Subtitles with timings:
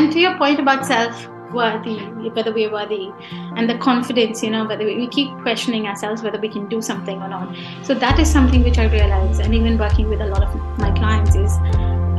[0.00, 1.98] and to your point about self worthy,
[2.36, 3.10] whether we're worthy,
[3.56, 6.80] and the confidence, you know, whether we, we, keep questioning ourselves whether we can do
[6.80, 7.54] something or not.
[7.84, 10.90] So that is something which I realize, and even working with a lot of my
[10.92, 11.54] clients, is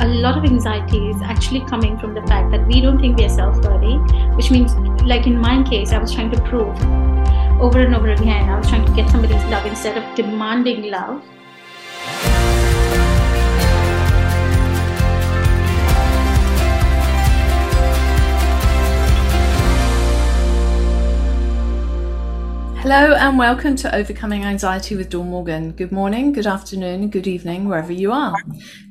[0.06, 3.26] a lot of anxiety is actually coming from the fact that we don't think we
[3.26, 3.96] are self worthy,
[4.36, 4.76] which means,
[5.14, 6.80] like in my case, I was trying to prove
[7.60, 11.24] over and over again, I was trying to get somebody's love instead of demanding love.
[22.82, 25.74] Hello and welcome to Overcoming Anxiety with Dawn Morgan.
[25.74, 28.34] Good morning, good afternoon, good evening, wherever you are.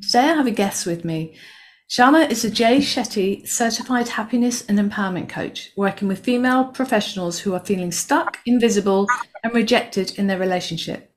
[0.00, 1.34] Today I have a guest with me.
[1.88, 7.52] Kshama is a Jay Shetty certified happiness and empowerment coach, working with female professionals who
[7.52, 9.08] are feeling stuck, invisible,
[9.42, 11.12] and rejected in their relationship,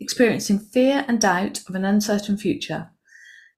[0.00, 2.92] experiencing fear and doubt of an uncertain future.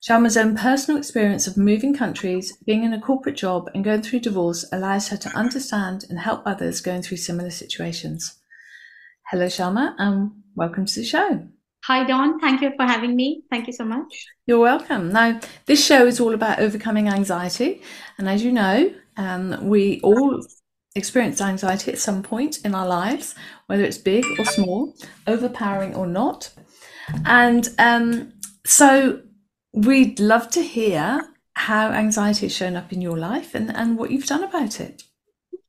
[0.02, 4.18] Kshama's own personal experience of moving countries, being in a corporate job, and going through
[4.18, 8.37] divorce allows her to understand and help others going through similar situations.
[9.30, 11.46] Hello, Kshama, and welcome to the show.
[11.84, 12.40] Hi, Dawn.
[12.40, 13.42] Thank you for having me.
[13.50, 14.24] Thank you so much.
[14.46, 15.12] You're welcome.
[15.12, 17.82] Now, this show is all about overcoming anxiety.
[18.16, 20.42] And as you know, um, we all
[20.94, 23.34] experience anxiety at some point in our lives,
[23.66, 24.94] whether it's big or small,
[25.26, 26.50] overpowering or not.
[27.26, 28.32] And um,
[28.64, 29.20] so
[29.74, 31.20] we'd love to hear
[31.52, 35.02] how anxiety has shown up in your life and, and what you've done about it.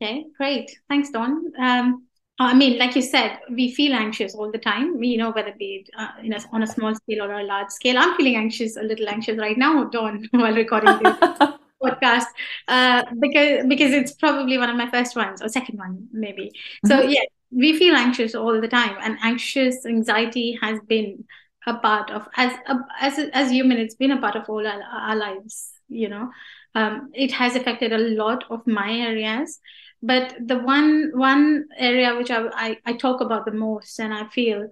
[0.02, 0.72] Okay, great.
[0.88, 1.52] Thanks, Dawn.
[1.60, 2.06] Um,
[2.42, 5.04] I mean, like you said, we feel anxious all the time.
[5.04, 7.70] You know, whether it be uh, in a, on a small scale or a large
[7.70, 7.98] scale.
[7.98, 11.18] I'm feeling anxious, a little anxious right now, Dawn, while recording this
[11.84, 12.28] podcast,
[12.70, 16.52] uh, because because it's probably one of my first ones or second one, maybe.
[16.86, 17.10] So mm-hmm.
[17.10, 21.26] yeah, we feel anxious all the time, and anxious anxiety has been
[21.68, 22.54] a part of as
[23.02, 23.78] as as human.
[23.80, 25.72] It's been a part of all our, our lives.
[25.90, 26.32] You know,
[26.74, 29.60] um, it has affected a lot of my areas
[30.02, 34.28] but the one one area which I, I, I talk about the most and I
[34.30, 34.70] feel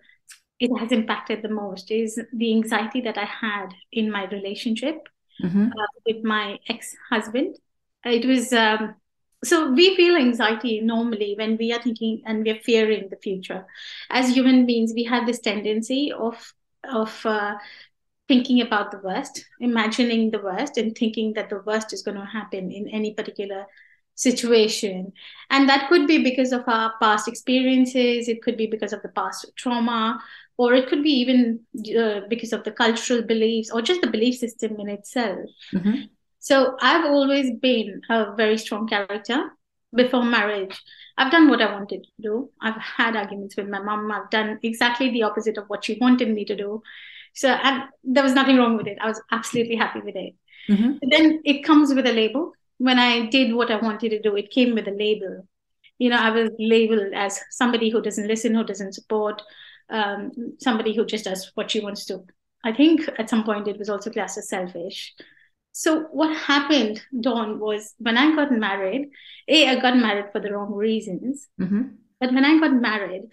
[0.60, 5.08] it has impacted the most is the anxiety that I had in my relationship
[5.44, 5.68] mm-hmm.
[5.68, 7.58] uh, with my ex-husband.
[8.04, 8.96] It was um,
[9.44, 13.66] so we feel anxiety normally when we are thinking and we are fearing the future.
[14.10, 16.54] As human beings, we have this tendency of
[16.90, 17.56] of uh,
[18.28, 22.26] thinking about the worst, imagining the worst, and thinking that the worst is going to
[22.26, 23.66] happen in any particular
[24.18, 25.14] situation.
[25.50, 29.10] And that could be because of our past experiences it could be because of the
[29.10, 30.22] past trauma
[30.58, 31.62] or it could be even
[31.98, 35.50] uh, because of the cultural beliefs or just the belief system in itself.
[35.74, 36.02] Mm-hmm.
[36.40, 39.52] so i've always been a very strong character
[39.96, 40.82] before marriage.
[41.18, 42.50] I've done what i wanted to do.
[42.62, 44.12] I've had arguments with my mom.
[44.12, 46.82] I've done exactly the opposite of what she wanted me to do.
[47.34, 48.98] So and there was nothing wrong with it.
[49.02, 50.36] I was absolutely happy with it.
[50.70, 51.10] Mm-hmm.
[51.10, 54.52] then it comes with a label when I did what I wanted to do, it
[54.52, 55.48] came with a label.
[55.98, 59.42] You know, I was labeled as somebody who doesn't listen, who doesn't support,
[59.90, 62.24] um, somebody who just does what she wants to.
[62.64, 65.16] I think at some point it was also classed as selfish.
[65.72, 69.10] So what happened, Dawn, was when I got married,
[69.48, 71.48] A, I got married for the wrong reasons.
[71.60, 71.82] Mm-hmm.
[72.20, 73.24] But when I got married,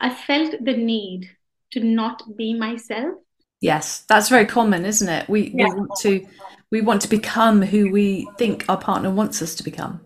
[0.00, 1.30] I felt the need
[1.72, 3.14] to not be myself.
[3.60, 5.28] Yes, that's very common, isn't it?
[5.28, 5.68] We, yeah.
[5.68, 6.26] we want to
[6.74, 10.00] we want to become who we think our partner wants us to become.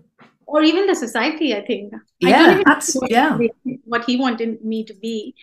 [0.44, 1.94] Or even the society i think.
[2.20, 3.38] Yeah I absolutely yeah.
[3.84, 5.34] what he wanted me to be.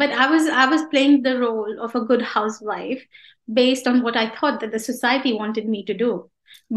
[0.00, 3.06] But i was i was playing the role of a good housewife
[3.60, 6.10] based on what i thought that the society wanted me to do.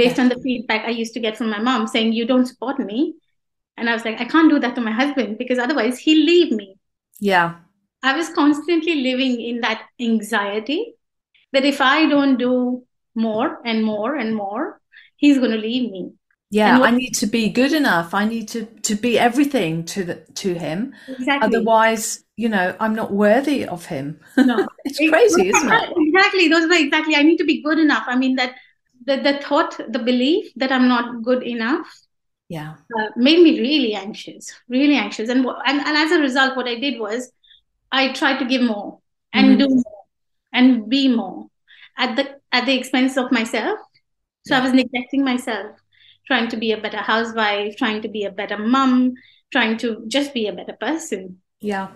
[0.01, 0.23] Based yeah.
[0.23, 3.01] on the feedback i used to get from my mom saying you don't support me.
[3.75, 6.55] And i was like i can't do that to my husband because otherwise he'll leave
[6.61, 6.69] me.
[7.19, 7.55] Yeah.
[8.11, 10.81] I was constantly living in that anxiety
[11.51, 12.55] that if i don't do
[13.15, 14.79] more and more and more,
[15.17, 16.13] he's going to leave me.
[16.49, 18.13] Yeah, what, I need to be good enough.
[18.13, 20.93] I need to to be everything to the to him.
[21.07, 21.47] Exactly.
[21.47, 24.19] Otherwise, you know, I'm not worthy of him.
[24.37, 25.93] No, it's crazy, isn't it?
[25.97, 26.49] Exactly.
[26.49, 27.15] Those are exactly.
[27.15, 28.03] I need to be good enough.
[28.05, 28.53] I mean that
[29.05, 31.87] the the thought, the belief that I'm not good enough.
[32.49, 32.75] Yeah.
[32.95, 36.79] Uh, made me really anxious, really anxious, and, and and as a result, what I
[36.79, 37.31] did was,
[37.91, 38.99] I tried to give more
[39.33, 39.57] and mm-hmm.
[39.57, 40.03] do more
[40.53, 41.47] and be more
[41.97, 43.79] at the at the expense of myself.
[44.45, 45.75] So I was neglecting myself,
[46.27, 49.15] trying to be a better housewife, trying to be a better mom,
[49.51, 51.41] trying to just be a better person.
[51.59, 51.89] Yeah.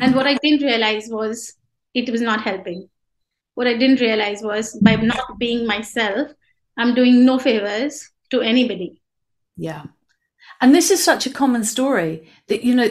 [0.00, 1.54] And what I didn't realize was
[1.94, 2.88] it was not helping.
[3.54, 6.30] What I didn't realize was by not being myself,
[6.76, 9.02] I'm doing no favors to anybody.
[9.56, 9.84] Yeah.
[10.60, 12.90] And this is such a common story that, you know,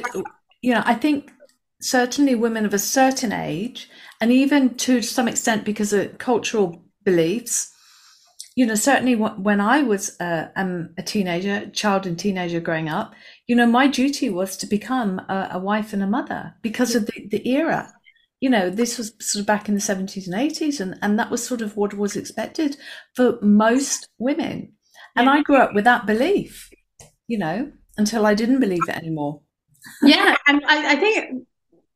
[0.61, 1.31] you know, I think
[1.79, 3.89] certainly women of a certain age,
[4.21, 7.71] and even to some extent because of cultural beliefs,
[8.55, 13.13] you know, certainly when I was uh, um, a teenager, child and teenager growing up,
[13.45, 17.05] you know, my duty was to become a, a wife and a mother because of
[17.05, 17.93] the, the era.
[18.39, 21.29] You know, this was sort of back in the 70s and 80s, and, and that
[21.29, 22.77] was sort of what was expected
[23.15, 24.73] for most women.
[25.15, 26.69] And I grew up with that belief,
[27.27, 29.41] you know, until I didn't believe it anymore.
[30.01, 31.43] yeah, and I, I think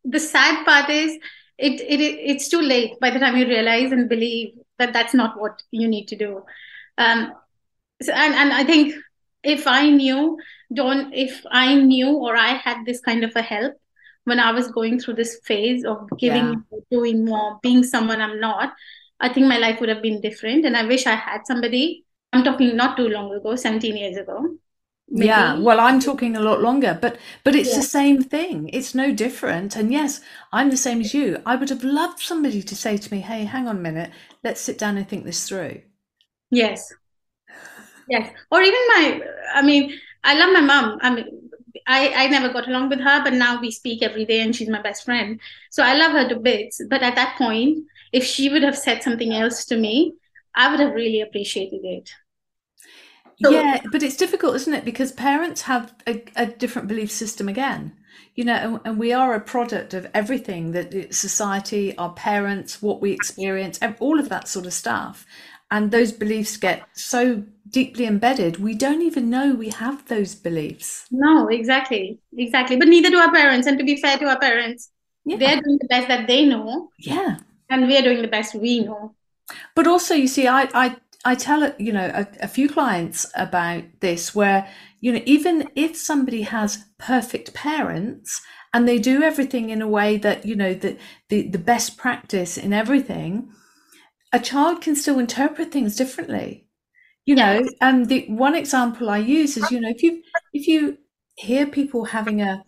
[0.04, 1.18] the sad part is
[1.58, 5.40] it, it it's too late by the time you realize and believe that that's not
[5.40, 6.44] what you need to do
[6.98, 7.34] um
[8.02, 8.96] so, and and i think
[9.44, 10.38] if i knew
[10.74, 13.74] don't if i knew or i had this kind of a help
[14.24, 16.80] when i was going through this phase of giving yeah.
[16.90, 18.74] doing more being someone i'm not
[19.20, 22.44] i think my life would have been different and i wish i had somebody i'm
[22.44, 24.58] talking not too long ago 17 years ago
[25.14, 25.28] Maybe.
[25.28, 27.78] Yeah, well, I'm talking a lot longer, but but it's yeah.
[27.78, 28.70] the same thing.
[28.72, 29.76] It's no different.
[29.76, 30.22] And yes,
[30.54, 31.42] I'm the same as you.
[31.46, 34.12] I would have loved somebody to say to me, "Hey, hang on a minute,
[34.44, 35.82] let's sit down and think this through."
[36.50, 36.94] Yes,
[38.08, 38.34] yes.
[38.52, 39.22] Or even my,
[39.54, 41.00] I mean, I love my mom.
[41.02, 41.50] I mean,
[41.88, 44.70] I I never got along with her, but now we speak every day, and she's
[44.70, 45.40] my best friend.
[45.72, 46.82] So I love her to bits.
[46.90, 47.80] But at that point,
[48.14, 50.14] if she would have said something else to me,
[50.56, 52.12] I would have really appreciated it
[53.50, 54.86] yeah, but it's difficult, isn't it?
[54.86, 57.94] Because parents have a, a different belief system again,
[58.36, 63.02] you know, and, and, we are a product of everything that society, our parents, what
[63.02, 65.26] we experience, all of that sort of stuff.
[65.72, 71.06] And those beliefs get so deeply embedded, we don't even know we have those beliefs.
[71.12, 72.20] No, exactly.
[72.38, 72.76] Exactly.
[72.76, 73.68] But neither do our parents.
[73.68, 74.92] And to be fair to our parents,
[75.24, 75.38] yeah.
[75.38, 76.90] they're doing the best that they know.
[77.00, 77.38] Yeah.
[77.70, 79.16] And we're doing the best we know.
[79.74, 83.84] But also, you see, I, I I tell you know a, a, few clients about
[84.00, 84.68] this where
[85.00, 88.42] you know even if somebody has perfect parents
[88.74, 90.98] and they do everything in a way that you know the
[91.30, 93.52] the, the best practice in everything
[94.34, 96.68] a child can still interpret things differently.
[97.26, 100.24] You know and the one example i use is you know if you
[100.54, 100.98] if you
[101.36, 102.64] hear people having a,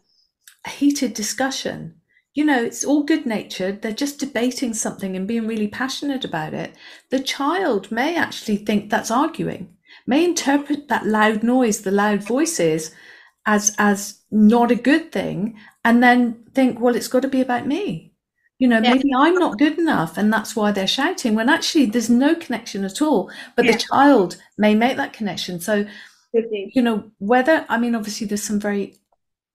[0.65, 1.95] a heated discussion
[2.33, 3.81] you know, it's all good natured.
[3.81, 6.74] They're just debating something and being really passionate about it.
[7.09, 9.75] The child may actually think that's arguing,
[10.07, 12.91] may interpret that loud noise, the loud voices,
[13.45, 17.68] as as not a good thing, and then think, well, it's got to be about
[17.68, 18.13] me.
[18.57, 18.94] You know, yeah.
[18.94, 21.36] maybe I'm not good enough, and that's why they're shouting.
[21.36, 23.31] When actually there's no connection at all.
[23.56, 23.74] But yeah.
[23.74, 25.59] the child may make that connection.
[25.59, 25.86] So,
[26.33, 28.95] you know, whether I mean, obviously, there's some very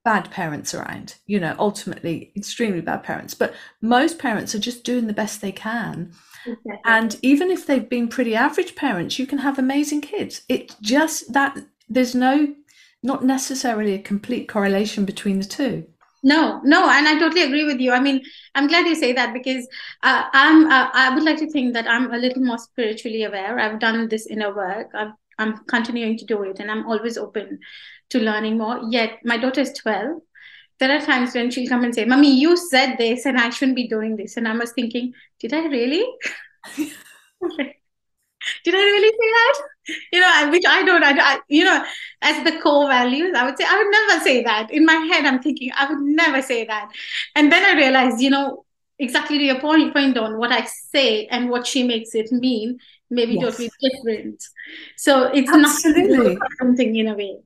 [0.09, 3.35] bad parents around, you know, ultimately extremely bad parents.
[3.35, 6.13] But most parents are just doing the best they can.
[6.47, 6.81] Exactly.
[6.87, 10.41] And even if they've been pretty average parents, you can have amazing kids.
[10.49, 11.59] It just that
[11.91, 12.55] there's no,
[13.03, 15.85] not necessarily a complete correlation between the two.
[16.23, 17.93] No, no, and I totally agree with you.
[17.93, 18.23] I mean,
[18.55, 19.69] I'm glad you say that because
[20.03, 20.73] uh, I'm.
[20.73, 23.59] Uh, I would like to think that I'm a little more spiritually aware.
[23.59, 24.89] I've done this inner work.
[24.95, 27.61] I've, I'm continuing to do it, and I'm always open
[28.11, 28.81] to learning more.
[28.91, 30.21] Yet my daughter is 12.
[30.81, 33.77] There are times when she'll come and say, Mommy, you said this and I shouldn't
[33.77, 34.37] be doing this.
[34.37, 36.07] And I was thinking, Did I really?
[38.65, 39.63] Did I really say that?
[40.13, 41.85] You know, which I don't, I, I, you know,
[42.23, 44.71] as the core values, I would say, I would never say that.
[44.71, 46.91] In my head, I'm thinking, I would never say that.
[47.35, 48.65] And then I realized, you know,
[48.99, 52.79] exactly to your point, point on what I say and what she makes it mean,
[53.11, 53.43] maybe yes.
[53.45, 54.43] totally different.
[54.97, 56.37] So it's Absolutely.
[56.37, 57.39] not something in a way.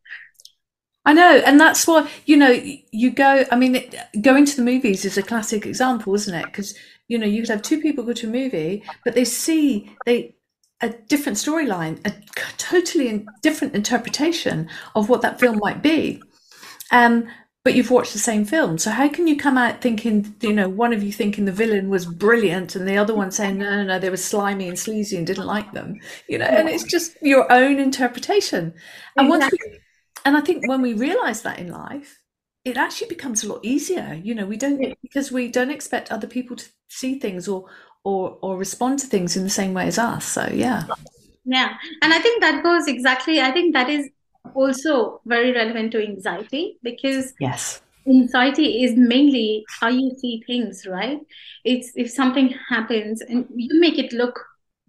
[1.04, 2.50] I know, and that's why you know
[2.92, 3.44] you go.
[3.50, 6.46] I mean, it, going to the movies is a classic example, isn't it?
[6.46, 6.76] Because
[7.08, 10.36] you know you could have two people go to a movie, but they see they
[10.80, 12.12] a different storyline, a
[12.56, 16.22] totally different interpretation of what that film might be.
[16.90, 17.28] Um,
[17.64, 20.68] but you've watched the same film, so how can you come out thinking, you know,
[20.68, 23.84] one of you thinking the villain was brilliant, and the other one saying no, no,
[23.84, 27.16] no, they were slimy and sleazy and didn't like them, you know, and it's just
[27.22, 28.74] your own interpretation.
[29.16, 29.28] And exactly.
[29.28, 29.78] once we
[30.24, 32.20] and I think when we realize that in life,
[32.64, 34.20] it actually becomes a lot easier.
[34.22, 37.66] You know, we don't because we don't expect other people to see things or
[38.04, 40.24] or or respond to things in the same way as us.
[40.24, 40.84] So yeah.
[41.44, 41.74] Yeah.
[42.02, 44.08] And I think that goes exactly, I think that is
[44.54, 47.80] also very relevant to anxiety because yes.
[48.06, 51.20] anxiety is mainly how you see things right?
[51.64, 54.38] It's if something happens and you make it look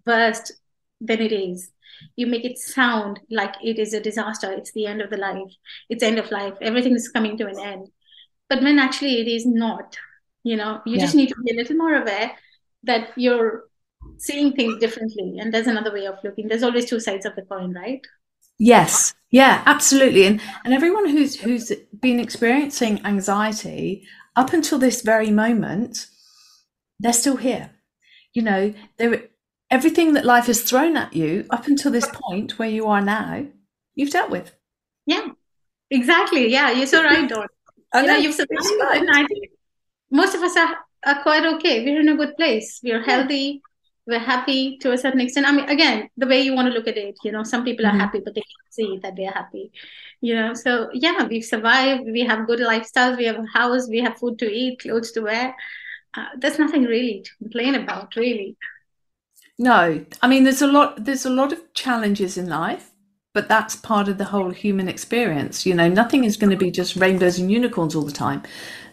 [0.06, 0.52] worse
[1.00, 1.70] than it is.
[2.16, 4.52] You make it sound like it is a disaster.
[4.52, 5.52] It's the end of the life.
[5.88, 6.54] It's end of life.
[6.60, 7.88] Everything is coming to an end.
[8.48, 9.96] But when actually it is not
[10.42, 11.00] you know you yeah.
[11.00, 12.32] just need to be a little more aware
[12.82, 13.64] that you're
[14.18, 16.48] seeing things differently and there's another way of looking.
[16.48, 18.02] There's always two sides of the coin right
[18.72, 21.72] yes yeah absolutely and and everyone who's who's
[22.06, 24.06] been experiencing anxiety
[24.36, 26.06] up until this very moment
[27.00, 27.70] they're still here
[28.32, 29.22] you know they're
[29.74, 33.44] everything that life has thrown at you up until this point where you are now,
[33.94, 34.54] you've dealt with.
[35.06, 35.26] Yeah,
[35.90, 36.50] exactly.
[36.50, 37.46] Yeah, you're so right, Dawn.
[37.92, 39.50] I You know, know, you've survived, and I think
[40.10, 41.84] most of us are, are quite okay.
[41.84, 42.80] We're in a good place.
[42.82, 43.62] We're healthy.
[44.06, 45.46] We're happy to a certain extent.
[45.48, 47.86] I mean, again, the way you want to look at it, you know, some people
[47.86, 47.98] are Mhm.
[47.98, 49.72] happy, but they can't see that they're happy.
[50.20, 52.04] You know, so yeah, we've survived.
[52.04, 53.16] We have good lifestyles.
[53.16, 53.88] We have a house.
[53.88, 55.54] We have food to eat, clothes to wear.
[56.14, 58.56] Uh, there's nothing really to complain about, really.
[59.58, 62.90] No, I mean there's a lot there's a lot of challenges in life,
[63.32, 65.64] but that's part of the whole human experience.
[65.66, 68.42] You know, nothing is going to be just rainbows and unicorns all the time.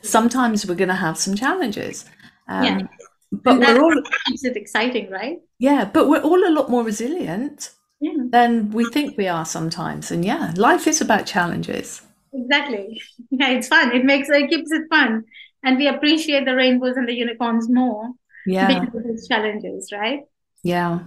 [0.01, 2.05] Sometimes we're going to have some challenges.
[2.47, 2.87] Um, Yeah.
[3.31, 5.37] But And that we're all keeps it exciting, right?
[5.59, 10.11] yeah, but we're all a lot more resilient Yeah, than we think we are sometimes.
[10.11, 12.01] And yeah, life is about challenges.
[12.33, 13.01] exactly.
[13.31, 13.95] Yeah, it's fun.
[13.95, 15.23] It makes it keeps it fun,
[15.63, 18.11] and we appreciate the rainbows and the unicorns more
[18.45, 18.85] Yeah.
[18.85, 20.21] because challenges, right?
[20.63, 20.99] Yeah.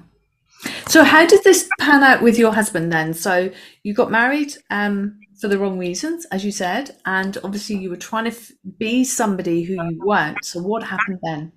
[0.88, 3.14] So how did this pan out with your husband then?
[3.14, 3.50] So
[3.82, 7.96] you got married um, for the wrong reasons, as you said, and obviously you were
[7.96, 10.44] trying to f- be somebody who you weren't.
[10.44, 11.52] So what happened then?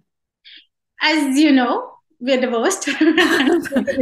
[1.02, 2.90] As you know, we're divorced.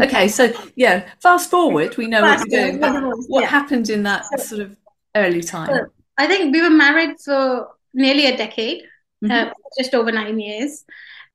[0.06, 2.80] Okay, so yeah, fast forward, we know what Fast you're doing.
[2.80, 3.48] forward, But we're divorced, what yeah.
[3.50, 4.78] happened in that sort of
[5.16, 5.88] early time?
[6.18, 8.84] I think we were married for nearly a decade,
[9.24, 9.32] Mhm.
[9.50, 10.86] uh, just over nine years.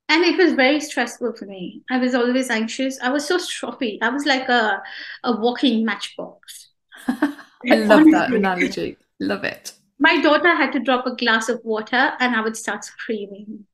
[0.08, 1.82] And it was very stressful for me.
[1.90, 2.98] I was always anxious.
[3.00, 3.98] I was so stroppy.
[4.02, 4.82] I was like a,
[5.24, 6.68] a walking matchbox.
[7.08, 8.96] I love that analogy.
[9.20, 9.72] Love it.
[9.98, 13.66] My daughter had to drop a glass of water and I would start screaming.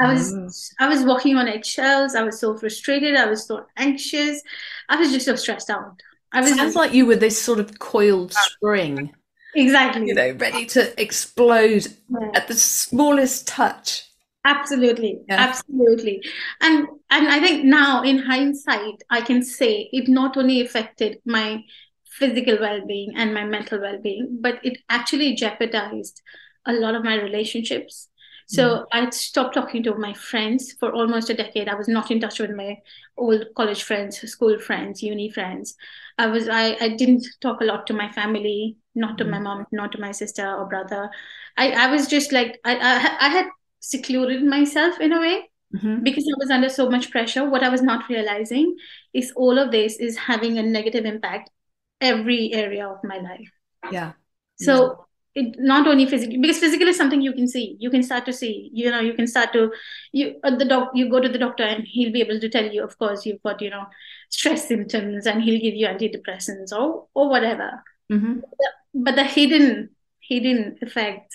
[0.00, 0.48] I was Oh.
[0.84, 2.14] I was walking on eggshells.
[2.14, 3.16] I was so frustrated.
[3.16, 4.42] I was so anxious.
[4.88, 6.00] I was just so stressed out.
[6.32, 9.14] I was Sounds like you were this sort of coiled spring,
[9.54, 12.30] exactly you know, ready to explode Yeah.
[12.34, 14.04] at the smallest touch.
[14.44, 15.36] Absolutely, Yeah.
[15.36, 16.22] absolutely.
[16.60, 21.64] And and I think now in hindsight, I can say it not only affected my
[22.10, 26.20] physical well-being and my mental well-being, but it actually jeopardized
[26.66, 28.07] a lot of my relationships.
[28.50, 31.68] So I stopped talking to my friends for almost a decade.
[31.68, 32.78] I was not in touch with my
[33.16, 35.76] old college friends, school friends, uni friends.
[36.18, 39.66] I was I, I didn't talk a lot to my family, not to my mom,
[39.72, 41.10] not to my sister or brother.
[41.58, 43.46] I, I was just like I, I I had
[43.80, 46.04] secluded myself in a way Mhm.
[46.04, 47.48] because I was under so much pressure.
[47.48, 48.76] What I was not realizing
[49.14, 51.50] is all of this is having a negative impact
[52.00, 53.50] every area of my life.
[53.90, 54.12] Yeah.
[54.56, 55.07] So
[55.40, 57.64] it not only physically because physically is something you can see.
[57.84, 58.52] You can start to see.
[58.82, 59.62] You know, you can start to
[60.12, 62.66] you at the doc you go to the doctor and he'll be able to tell
[62.78, 63.84] you, of course, you've got, you know,
[64.38, 67.70] stress symptoms and he'll give you antidepressants or or whatever
[68.12, 68.42] Mhm.
[69.06, 69.90] but the hidden
[70.28, 71.34] hidden effect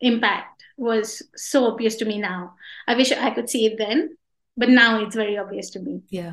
[0.00, 2.54] impact was so obvious to me now
[2.92, 4.02] i wish i could see it then
[4.62, 6.32] but now it's very obvious to me Yeah.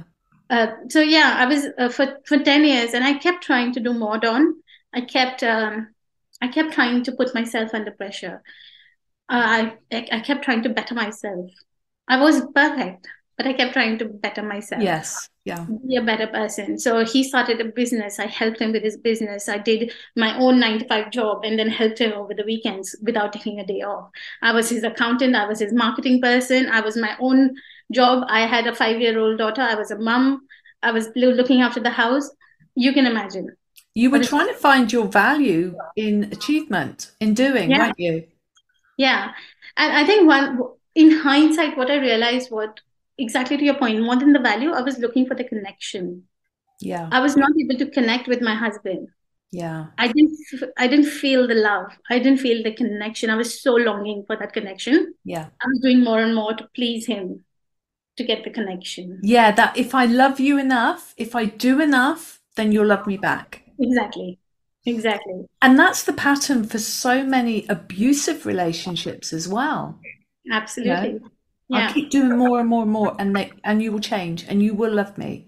[0.55, 3.79] uh, so yeah i was uh, for for 10 years and i kept trying to
[3.88, 4.47] do more Dawn.
[4.93, 5.88] i kept um
[6.41, 8.41] i kept trying to put myself under pressure
[9.29, 11.51] uh, I, I kept trying to better myself
[12.08, 15.29] i was perfect but i kept trying to better myself Yes.
[15.46, 15.65] Yeah.
[15.88, 16.77] be a better person.
[16.77, 18.19] So he started a business.
[18.19, 19.50] I helped him with his business.
[19.50, 22.96] I did my own nine to five job and then helped him over the weekends
[23.01, 24.10] without taking a day off.
[24.43, 25.36] I was his accountant.
[25.36, 26.69] I was his marketing person.
[26.69, 27.55] I was my own
[27.91, 28.25] job.
[28.27, 29.62] I had a five year old daughter.
[29.62, 30.41] I was a mom.
[30.84, 32.29] I was looking after the house.
[32.75, 33.48] You can imagine.
[33.96, 37.77] You were trying to find your value in achievement, in doing, Yeah.
[37.79, 38.27] weren't you?
[38.98, 39.31] Yeah.
[39.77, 40.60] And I think one,
[40.96, 42.79] in hindsight, what I realized what
[43.17, 46.24] exactly to your point, more than the value, I was looking for the connection.
[46.81, 47.10] Yeah.
[47.12, 49.10] I was not able to connect with my husband.
[49.51, 49.88] Yeah.
[49.98, 50.38] I didn't
[50.77, 51.91] I didn't feel the love.
[52.10, 53.29] I didn't feel the connection.
[53.29, 55.13] I was so longing for that connection.
[55.25, 55.48] Yeah.
[55.62, 57.43] I was doing more and more to please him
[58.17, 59.19] to get the connection.
[59.24, 59.51] Yeah.
[59.51, 63.63] That if I love you enough, if I do enough, then you'll love me back.
[63.79, 64.39] Exactly.
[64.86, 65.45] Exactly.
[65.62, 70.00] And that's the pattern for so many abusive relationships as well.
[70.51, 71.19] Absolutely.
[71.71, 71.93] I'll Yeah.
[71.93, 74.74] keep doing more and more and more, and they, and you will change, and you
[74.74, 75.48] will love me.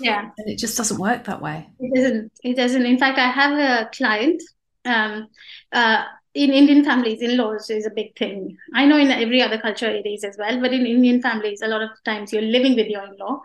[0.00, 0.30] Yeah.
[0.36, 1.68] And it just doesn't work that way.
[1.78, 2.32] It doesn't.
[2.42, 2.84] It doesn't.
[2.84, 4.42] In fact, I have a client.
[4.84, 5.28] Um,
[5.72, 6.04] uh,
[6.34, 8.58] in Indian families, in-laws is a big thing.
[8.74, 11.68] I know in every other culture it is as well, but in Indian families, a
[11.68, 13.40] lot of times you're living with your in-law.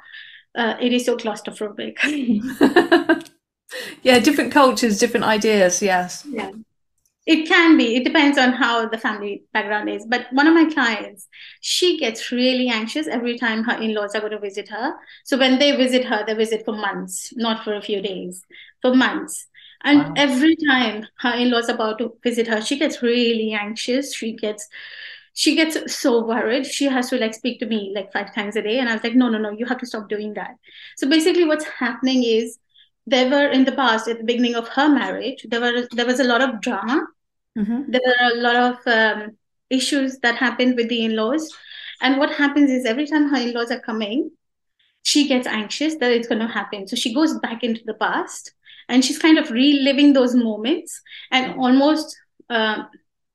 [0.56, 1.96] Uh, it is so claustrophobic.
[4.04, 5.82] yeah, different cultures, different ideas.
[5.82, 6.26] Yes.
[6.26, 6.52] Yeah.
[7.26, 7.96] It can be.
[7.96, 10.06] It depends on how the family background is.
[10.08, 11.28] But one of my clients,
[11.62, 14.94] she gets really anxious every time her in-laws are going to visit her.
[15.26, 18.44] So when they visit her, they visit for months, not for a few days,
[18.82, 19.48] for months.
[19.84, 20.16] And Wow.
[20.18, 24.16] every time her in-laws are about to visit her, she gets really anxious.
[24.16, 24.68] She gets
[25.34, 28.62] she gets so worried she has to like speak to me like five times a
[28.62, 30.56] day and i was like no no no you have to stop doing that
[30.98, 32.58] so basically what's happening is
[33.10, 36.20] there were in the past at the beginning of her marriage there were there was
[36.20, 37.08] a lot of drama.
[37.58, 37.92] Mm-hmm.
[37.92, 39.38] there were a lot of um,
[39.70, 41.52] issues that happened with the in-laws.
[42.02, 44.30] And what happens is every time her in-laws are coming
[45.04, 46.88] she gets anxious that it's going to happen.
[46.88, 48.52] So she goes back into the past
[48.88, 51.02] and she's kind of reliving those moments
[51.32, 52.18] and almost
[52.50, 52.84] uh,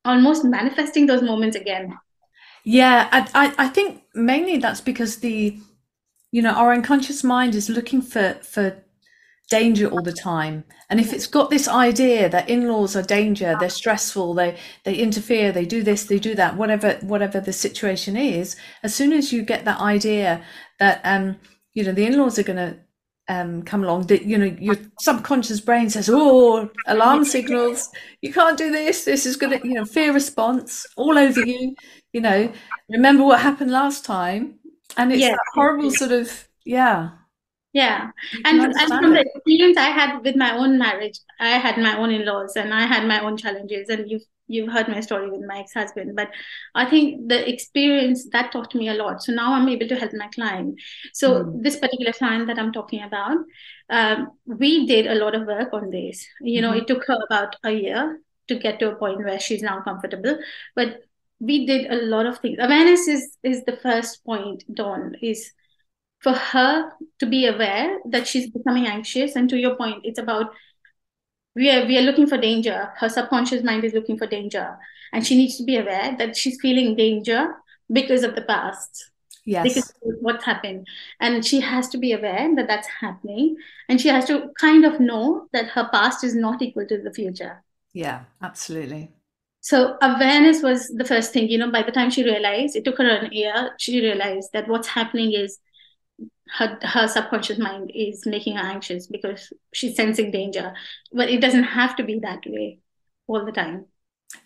[0.05, 1.97] almost manifesting those moments again.
[2.65, 5.59] Yeah I, I think mainly that's because the
[6.31, 8.84] you know our unconscious mind is looking for for
[9.51, 10.65] danger all the time.
[10.89, 15.53] And if it's got this idea that in-laws are danger they're stressful they they interfere
[15.53, 19.43] they do this they do that whatever whatever the situation is as soon as you
[19.43, 20.43] get that idea
[20.79, 21.37] that um
[21.75, 22.79] you know the in-laws are going to
[23.27, 27.89] um, come along that you know your subconscious brain says oh alarm signals.
[28.21, 29.05] You can't do this.
[29.05, 31.75] This is gonna you know fear response all over you
[32.13, 32.53] you know.
[32.91, 34.59] Remember what happened last time?
[34.99, 35.37] And it's yeah.
[35.55, 37.13] horrible sort of yeah
[37.75, 38.11] yeah.
[38.45, 42.11] And, and from the experience i had with my own marriage i had my own
[42.11, 45.59] in-laws and i had my own challenges and you've you've heard my story with my
[45.59, 46.29] ex-husband but
[46.75, 49.23] i think the experience that taught me a lot.
[49.23, 50.81] So now i'm able to help my client.
[51.13, 51.63] So mm.
[51.63, 53.39] this particular client that i'm talking about
[53.91, 56.27] um, we did a lot of work on this.
[56.41, 56.81] You know mm-hmm.
[56.81, 60.39] it took her about a year to get to a point where she's now comfortable
[60.77, 61.01] but
[61.41, 62.59] we did a lot of things.
[62.61, 65.53] Awareness is is the first point dawn is
[66.25, 69.37] for her to be aware that she's becoming anxious.
[69.37, 70.53] And to your point it's about
[71.55, 72.91] we are we are looking for danger.
[72.97, 74.77] Her subconscious mind is looking for danger.
[75.13, 77.55] And she needs to be aware that she's feeling danger
[77.93, 79.11] because of the past.
[79.45, 79.63] Yes.
[79.65, 80.89] Because what's happened.
[81.21, 83.57] And she has to be aware that that's happening.
[83.91, 87.13] And she has to kind of know that her past is not equal to the
[87.13, 87.63] future.
[87.93, 89.11] Yeah absolutely.
[89.61, 91.49] So awareness was the first thing.
[91.51, 94.69] You know by the time she realized it took her an year she realized that
[94.69, 95.59] what's happening is
[96.55, 100.73] her her subconscious mind is making her anxious because she's sensing danger.
[101.13, 102.79] But it doesn't have to be that way
[103.27, 103.87] all the time.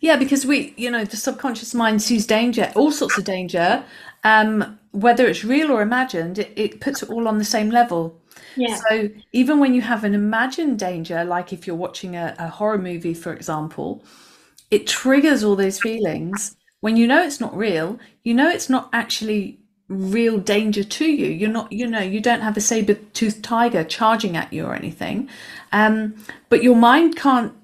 [0.00, 3.82] Yeah because we you know the subconscious mind sees danger all sorts of danger
[4.22, 8.20] um whether it's real or imagined it, it puts it all on the same level.
[8.56, 8.76] Yeah.
[8.88, 12.78] so even when you have an imagined danger like if you're watching a, a horror
[12.78, 14.02] movie for example
[14.70, 16.54] it triggers all those feelings.
[16.80, 21.27] When you know it's not real you know it's not actually real danger to you.
[21.27, 24.74] You're not, you know, you don't have a saber toothed tiger charging at you or
[24.74, 25.29] anything.
[25.72, 26.14] Um,
[26.48, 27.55] but your mind can't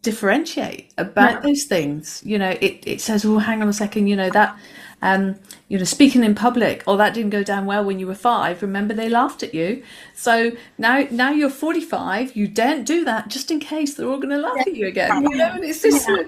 [0.00, 1.50] differentiate about no.
[1.50, 2.22] those things.
[2.24, 4.56] You know, it, it says, oh, hang on a second, you know, that,
[5.02, 5.34] um,
[5.68, 8.62] you know, speaking in public, oh, that didn't go down well when you were five.
[8.62, 9.82] Remember, they laughed at you.
[10.14, 12.36] So now, now you're 45.
[12.36, 14.62] You don't do that just in case they're all going to laugh yeah.
[14.68, 15.22] at you again.
[15.22, 16.22] You know, and it's just, yeah.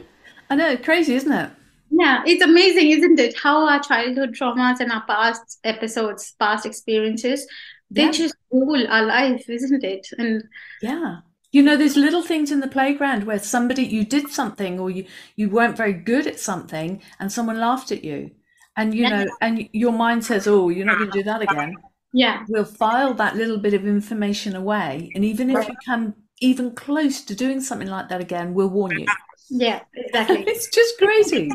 [0.51, 1.51] I know, crazy, isn't it?
[1.98, 3.38] Yeah it's amazing isn't it?
[3.38, 7.46] How our childhood traumas and our past episodes past experiences
[7.90, 8.11] they yeah.
[8.11, 10.09] just rule our life isn't it?
[10.18, 10.44] And
[10.83, 11.18] yeah.
[11.52, 15.07] You know there's little things in the playground where somebody you did something or you
[15.37, 18.33] you weren't very good at something and someone laughed at you.
[18.76, 21.76] And you know and your mind says oh you're not going to do that again.
[22.12, 22.44] Yeah.
[22.48, 25.11] We'll file that little bit of information away.
[25.14, 28.98] And even if you come even close to doing something like that again we'll warn
[28.98, 29.07] you.
[29.48, 30.44] Yeah exactly.
[30.48, 31.50] It's just crazy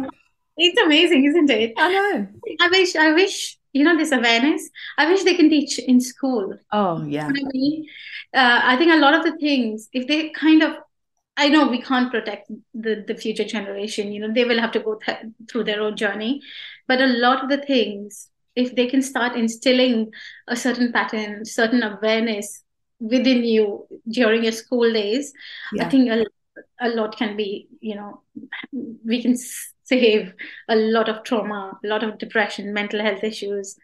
[0.60, 1.74] it's amazing, isn't it?
[1.78, 2.28] I know.
[2.62, 4.70] I wish, I wish, you know, this awareness.
[4.98, 6.58] I wish they can teach in school.
[6.72, 7.28] Oh yeah.
[7.28, 7.86] You know I mean,
[8.34, 10.76] uh, I think a lot of the things, if they kind of,
[11.38, 14.12] I know we can't protect the the future generation.
[14.12, 15.20] You know, they will have to go th-
[15.50, 16.42] through their own journey,
[16.88, 20.12] but a lot of the things, if they can start instilling
[20.48, 22.64] a certain pattern, certain awareness
[23.00, 25.32] within you during your school days,
[25.74, 25.86] yeah.
[25.86, 26.26] I think a,
[26.82, 28.22] a lot can be, you know,
[29.06, 29.38] we can
[29.90, 30.34] save
[30.70, 33.78] a lot of trauma, a lot of depression, mental health issues.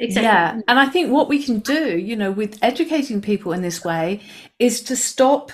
[0.00, 0.22] Etc.
[0.22, 3.84] Yeah, and I think what we can do, you know, with educating people in this
[3.84, 4.20] way,
[4.58, 5.52] is to stop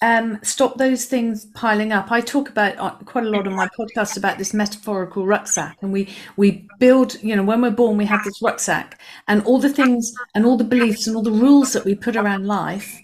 [0.00, 2.10] um, stop those things piling up.
[2.10, 5.92] I talk about uh, quite a lot on my podcast about this metaphorical rucksack, and
[5.92, 7.22] we we build.
[7.22, 10.56] You know, when we're born, we have this rucksack, and all the things and all
[10.56, 13.00] the beliefs and all the rules that we put around life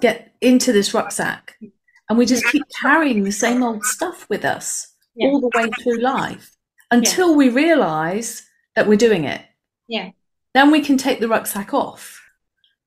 [0.00, 1.56] get into this rucksack,
[2.08, 4.87] and we just keep carrying the same old stuff with us
[5.18, 5.28] yeah.
[5.28, 6.56] all the way through life
[6.90, 7.36] until yeah.
[7.36, 9.42] we realize that we're doing it.
[9.88, 10.10] Yeah.
[10.54, 12.22] Then we can take the rucksack off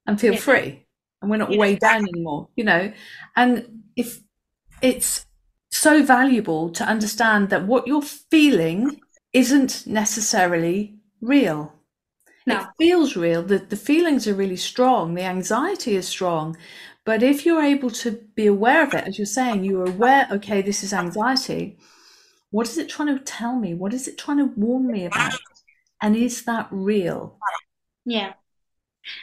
[0.07, 0.39] and feel yeah.
[0.39, 0.85] free
[1.21, 2.91] and we're not weighed down anymore, you know.
[3.35, 4.19] And if
[4.81, 5.25] it's
[5.69, 8.99] so valuable to understand that what you're feeling
[9.33, 11.73] isn't necessarily real.
[12.45, 12.59] No.
[12.59, 16.57] It feels real, the, the feelings are really strong, the anxiety is strong.
[17.05, 20.61] But if you're able to be aware of it, as you're saying, you're aware, okay,
[20.61, 21.77] this is anxiety,
[22.51, 23.73] what is it trying to tell me?
[23.73, 25.33] What is it trying to warn me about?
[26.01, 27.37] And is that real?
[28.05, 28.33] Yeah.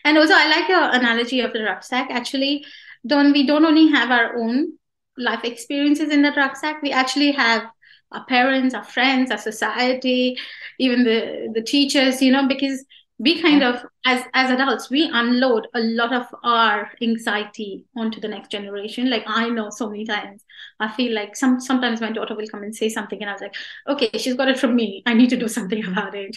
[0.05, 2.11] And also, I like your analogy of the rucksack.
[2.11, 2.65] Actually,
[3.07, 4.73] don't we don't only have our own
[5.17, 6.83] life experiences in the rucksack.
[6.83, 7.65] We actually have
[8.13, 10.37] our parents, our friends, our society,
[10.79, 12.23] even the the teachers.
[12.23, 12.85] You know, because
[13.19, 18.29] we kind of as as adults we unload a lot of our anxiety onto the
[18.29, 19.11] next generation.
[19.11, 20.45] Like i know so many times
[20.81, 23.43] i feel like some sometimes my daughter will come and say something and i was
[23.43, 23.55] like
[23.89, 25.03] okay she's got it from me.
[25.07, 26.37] I need to do something about it.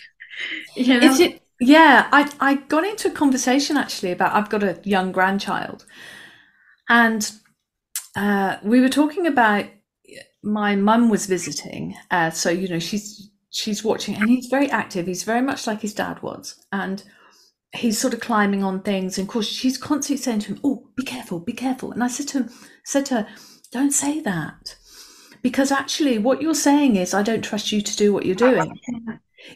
[0.76, 1.16] You know?
[1.20, 5.86] it, yeah i i got into a conversation actually about i've got a young grandchild.
[6.90, 7.32] And
[8.18, 9.66] uh, we were talking about
[10.44, 15.06] my mum was visiting uh, so you know she's she's watching and he's very active.
[15.06, 17.04] He's very much like his dad was and
[17.74, 19.18] he's sort of climbing on things.
[19.18, 21.92] And of course she's constantly saying to him oh be careful be careful.
[21.92, 22.50] And i said to him
[22.84, 23.28] said to her
[23.72, 24.76] don't say that
[25.42, 28.80] because actually what you're saying is i don't trust you to do what you're doing.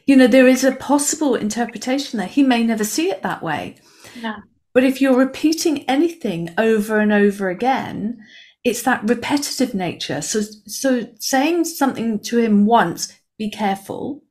[0.05, 2.27] you know there is a possible interpretation there.
[2.27, 3.77] He may never see it that way.
[4.19, 4.37] Yeah.
[4.73, 8.19] but if you're repeating anything over and over again
[8.65, 10.21] it's that repetitive nature.
[10.21, 14.23] So so saying something to him once be careful,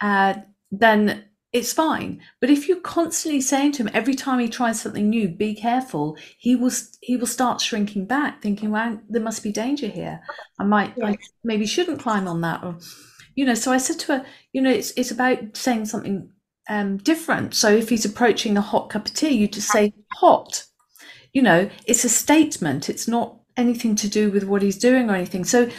[0.00, 0.34] uh,
[0.70, 2.20] then it's fine.
[2.40, 6.16] But if you're constantly saying to him every time he tries something new, be careful,
[6.38, 10.20] he will he will start shrinking back, thinking, "Well, there must be danger here.
[10.58, 11.06] I might, yeah.
[11.06, 12.78] I maybe shouldn't climb on that." Or,
[13.34, 13.54] you know.
[13.54, 16.30] So I said to her, you know, it's it's about saying something
[16.68, 17.54] um, different.
[17.54, 20.66] So if he's approaching a hot cup of tea, you just say hot.
[21.32, 22.90] You know, it's a statement.
[22.90, 25.44] It's not anything to do with what he's doing or anything.
[25.44, 25.70] So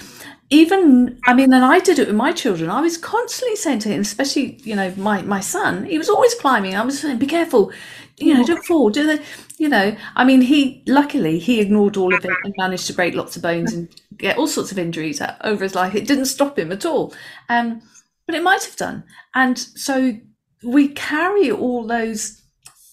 [0.50, 2.70] even I mean, and I did it with my children.
[2.70, 6.34] I was constantly saying to him, especially you know my my son, he was always
[6.36, 6.76] climbing.
[6.76, 7.72] I was saying, "Be careful,
[8.18, 9.24] you know, don't fall." Do the,
[9.58, 9.96] you know?
[10.16, 13.44] I mean, he luckily he ignored all of it and managed to break lots of
[13.44, 15.94] bones and get all sorts of injuries over his life.
[15.94, 17.14] It didn't stop him at all,
[17.48, 17.84] um,
[18.26, 19.04] but it might have done.
[19.36, 20.18] And so
[20.64, 22.42] we carry all those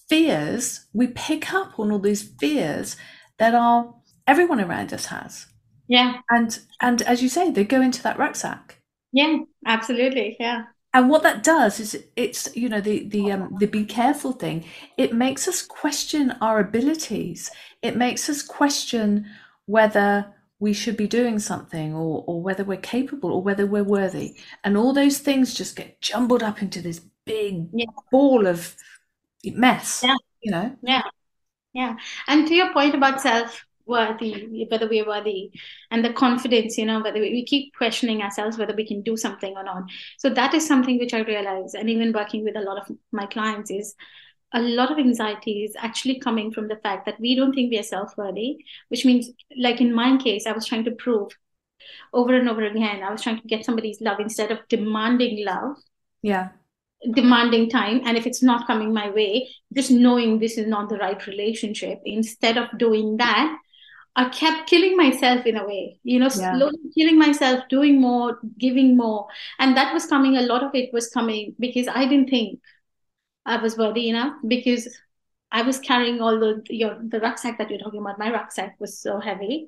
[0.07, 0.85] fears.
[0.93, 2.97] We pick up on all these fears
[3.39, 3.95] that are
[4.27, 5.47] everyone around us has
[5.87, 6.19] yeah.
[6.29, 8.81] And and as you say, they go into that rucksack.
[9.11, 10.37] Yeah, absolutely.
[10.39, 10.65] Yeah.
[10.93, 14.65] And what that does is it's you know the the um, the be careful thing.
[14.97, 17.51] It makes us question our abilities.
[17.81, 19.27] It makes us question
[19.65, 24.37] whether we should be doing something or or whether we're capable or whether we're worthy.
[24.63, 27.85] And all those things just get jumbled up into this big yeah.
[28.11, 28.75] ball of
[29.43, 30.01] mess.
[30.03, 30.15] Yeah.
[30.41, 30.75] You know.
[30.81, 31.03] Yeah.
[31.73, 31.95] Yeah.
[32.27, 35.51] And to your point about self worthy, whether we're worthy,
[35.91, 39.15] and the confidence, you know, whether we, we, keep questioning ourselves whether we can do
[39.17, 39.83] something or not.
[40.17, 43.25] So that is something which I realize, and even working with a lot of my
[43.25, 43.95] clients is
[44.53, 47.79] a lot of anxiety is actually coming from the fact that we don't think we
[47.79, 48.57] are self-worthy,
[48.89, 51.31] which means, like in my case, I was trying to prove
[52.13, 55.77] over and over again, I was trying to get somebody's love instead of demanding love.
[56.21, 56.49] Yeah
[57.13, 60.97] demanding time and if it's not coming my way just knowing this is not the
[60.97, 63.55] right relationship instead of doing that
[64.17, 66.57] I kept killing myself in a way, you know, yeah.
[66.57, 69.27] slowly killing myself, doing more, giving more.
[69.59, 72.59] And that was coming, a lot of it was coming because I didn't think
[73.45, 74.87] I was worthy enough because
[75.51, 78.17] I was carrying all the your the rucksack that you're talking about.
[78.17, 79.67] My rucksack was so heavy.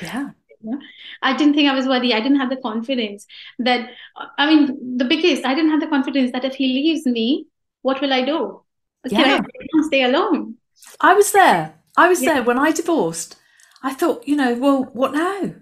[0.00, 0.30] Yeah.
[1.22, 2.14] I didn't think I was worthy.
[2.14, 3.26] I didn't have the confidence
[3.58, 3.90] that
[4.38, 7.46] I mean the biggest, I didn't have the confidence that if he leaves me,
[7.82, 8.62] what will I do?
[9.08, 10.58] Can I stay alone?
[11.00, 11.74] I was there.
[11.96, 12.34] I was yeah.
[12.34, 13.39] there when I divorced.
[13.82, 15.54] I thought, you know, well, what now?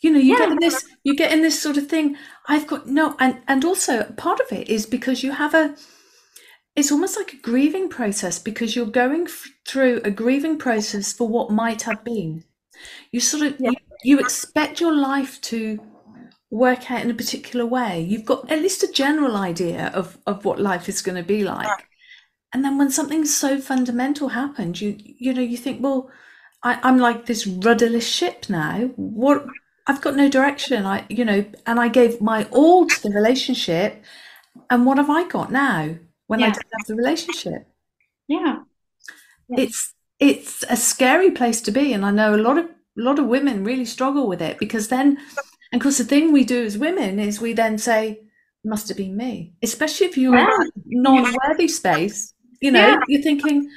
[0.00, 0.38] You know, you yeah.
[0.38, 2.16] get in this, you get in this sort of thing.
[2.46, 5.74] I've got no, and and also part of it is because you have a.
[6.76, 11.26] It's almost like a grieving process because you're going f- through a grieving process for
[11.26, 12.44] what might have been.
[13.10, 13.70] You sort of yeah.
[13.70, 15.80] you, you expect your life to
[16.50, 18.00] work out in a particular way.
[18.00, 21.42] You've got at least a general idea of of what life is going to be
[21.42, 21.88] like,
[22.54, 26.08] and then when something so fundamental happens, you you know you think, well
[26.62, 28.90] I, I'm like this rudderless ship now.
[28.96, 29.46] What
[29.88, 30.84] I've got no direction.
[30.84, 34.02] I, you know, and I gave my all to the relationship,
[34.68, 36.46] and what have I got now when yeah.
[36.46, 37.66] I don't have the relationship?
[38.28, 38.58] Yeah.
[39.48, 39.60] yeah.
[39.60, 43.18] it's it's a scary place to be, and I know a lot of a lot
[43.18, 45.16] of women really struggle with it because then,
[45.72, 48.20] and of course, the thing we do as women is we then say,
[48.64, 50.54] "Must have been me," especially if you're yeah.
[50.54, 52.34] in a non-worthy space.
[52.60, 53.70] You know, you're thinking,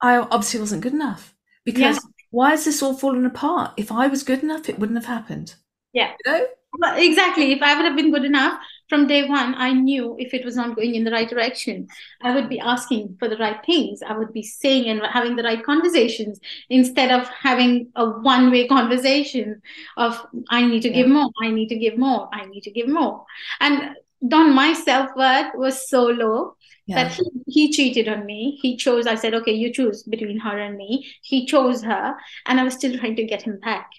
[0.00, 1.31] "I obviously wasn't good enough."
[1.64, 2.10] Because yeah.
[2.30, 3.72] why is this all falling apart?
[3.76, 5.54] If I was good enough, it wouldn't have happened.
[5.92, 6.12] Yeah.
[6.24, 6.46] You know?
[6.78, 7.52] Well, exactly.
[7.52, 10.56] If I would have been good enough, from day one, I knew if it was
[10.56, 11.88] not going in the right direction,
[12.22, 14.02] I would be asking for the right things.
[14.02, 18.66] I would be saying and having the right conversations instead of having a one way
[18.66, 19.60] conversation
[19.96, 20.96] of, I need to yeah.
[20.96, 23.24] give more, I need to give more, I need to give more.
[23.60, 23.96] And
[24.26, 27.04] Dawn, my self worth was so low yeah.
[27.04, 28.58] that he, he cheated on me.
[28.60, 31.06] He chose, I said, okay, you choose between her and me.
[31.22, 32.16] He chose her,
[32.46, 33.90] and I was still trying to get him back.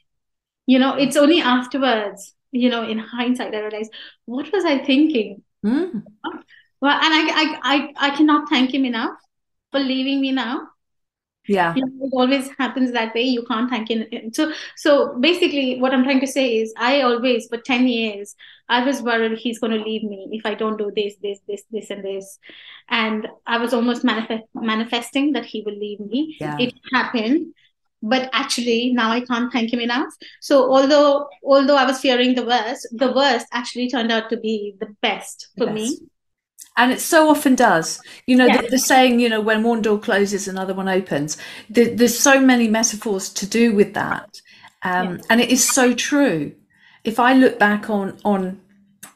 [0.66, 3.94] You know, it's only afterwards, you know, in hindsight, I realized,
[4.26, 5.44] what was I thinking?
[5.66, 6.04] Mm.
[6.82, 9.18] Well, and I, I, I, I cannot thank him enough
[9.72, 10.68] for leaving me now
[11.48, 11.74] yeah.
[11.76, 13.24] You know, it always happens that way.
[13.24, 17.48] You can't thank him so so basically what i'm trying to say is i always
[17.48, 18.36] for 10 years
[18.70, 21.64] i was worried he's going to leave me if i don't do this this this
[21.72, 22.40] this and this.
[22.90, 26.58] And i was almost manifest, manifesting that he will leave me yeah.
[26.60, 27.54] it happened.
[28.06, 30.14] But actually now i can't thank him enough.
[30.42, 34.76] So although although i was fearing the worst the worst actually turned out to be
[34.80, 36.02] the best for the best.
[36.02, 36.08] me
[36.78, 38.62] and it so often does you know yeah.
[38.62, 41.38] the, the, saying you know when one door closes another one opens
[41.70, 44.42] the, there's so many metaphors to do with that
[44.84, 45.22] um, yeah.
[45.30, 46.54] and it is so true
[47.04, 48.60] if i look back on on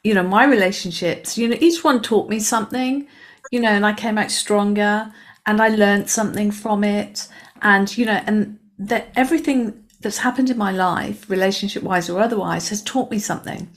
[0.03, 3.07] you know my relationships you know each one taught me something
[3.51, 5.11] you know and i came out stronger
[5.45, 7.27] and i learned something from it
[7.61, 12.69] and you know and that everything that's happened in my life relationship wise or otherwise
[12.69, 13.67] has taught me something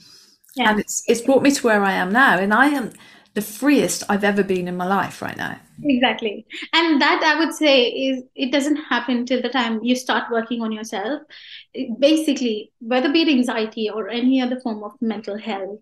[0.55, 0.69] yeah.
[0.69, 2.91] and it's it's brought me to where i am now and i am
[3.33, 5.57] the freest I've ever been in my life right now.
[5.83, 6.45] Exactly.
[6.73, 10.61] And that I would say is it doesn't happen till the time you start working
[10.61, 11.21] on yourself.
[11.97, 15.79] Basically, whether be it anxiety or any other form of mental health,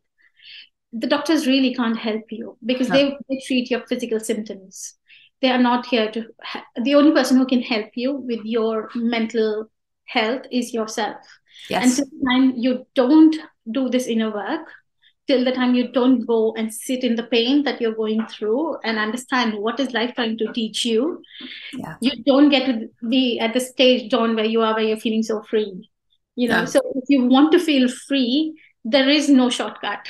[0.94, 2.96] the doctors really can't help you because no.
[2.96, 4.96] they, they treat your physical symptoms.
[5.42, 6.26] They are not here to,
[6.82, 9.72] the only person who can help you with your mental
[10.06, 11.18] health is yourself.
[11.70, 11.98] Yes.
[11.98, 13.36] And the time you don't
[13.72, 14.68] do this inner work,
[15.30, 18.78] till the time you don't go and sit in the pain that you're going through
[18.84, 21.22] and understand what is life trying to teach you
[21.74, 21.96] yeah.
[22.02, 25.22] you don't get to be at the stage john where you are where you're feeling
[25.22, 25.88] so free
[26.36, 30.08] you know so if you want to feel free there is no shortcut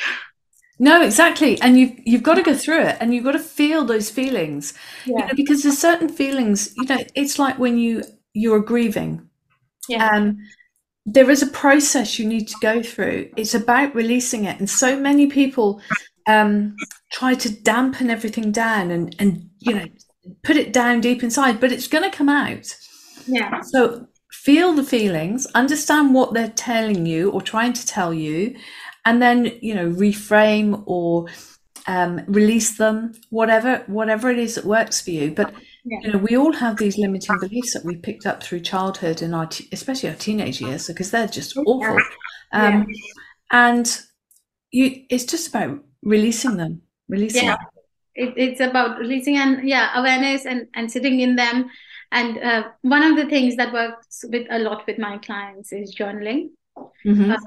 [0.92, 3.84] no exactly and you've you've got to go through it and you've got to feel
[3.84, 4.74] those feelings
[5.06, 5.18] yeah.
[5.18, 8.04] you know, because there's certain feelings you know it's like when you
[8.34, 9.28] you're grieving
[9.90, 10.10] yeah.
[10.14, 10.38] um
[11.06, 13.30] there is a process you need to go through.
[13.36, 14.60] It's about releasing it.
[14.60, 15.82] And so many people
[16.28, 16.76] um,
[17.12, 19.86] try to dampen everything down and, and, you know,
[20.44, 22.76] put it down deep inside, but it's going to come out.
[23.26, 23.62] Yeah.
[23.62, 28.56] So feel the feelings, understand what they're telling you or trying to tell you,
[29.06, 31.28] and then, you know, reframe or
[31.88, 35.32] um, release them, whatever, whatever it is that works for you.
[35.32, 35.54] But
[35.86, 36.00] yeah.
[36.02, 39.34] you know we all have these limiting beliefs that we picked up through childhood and
[39.34, 41.98] our t- especially our teenage years because they're just awful.
[42.52, 42.96] Um, yeah.
[43.52, 44.02] and
[44.72, 47.58] you it's just about releasing them releasing yeah.
[48.15, 51.70] it, it's about releasing and yeah awareness and and sitting in them.
[52.12, 55.96] And uh, one of the things that works with a lot with my clients is
[55.96, 56.50] journaling.
[57.06, 57.32] Mm-hmm.
[57.32, 57.38] uh,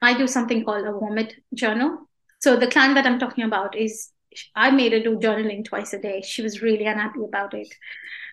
[0.00, 2.08] i do something called a vomit journal.
[2.38, 4.10] So the client that i'm talking about is
[4.54, 6.22] I made her do journaling twice a day.
[6.22, 7.68] She was really unhappy about it.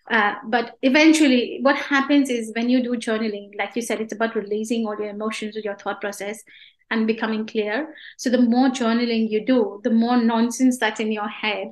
[0.09, 4.35] Uh, but eventually, what happens is when you do journaling, like you said, it's about
[4.35, 6.43] releasing all your emotions with your thought process
[6.91, 7.93] and becoming clear.
[8.17, 11.71] So the more journaling you do, the more nonsense that's in your head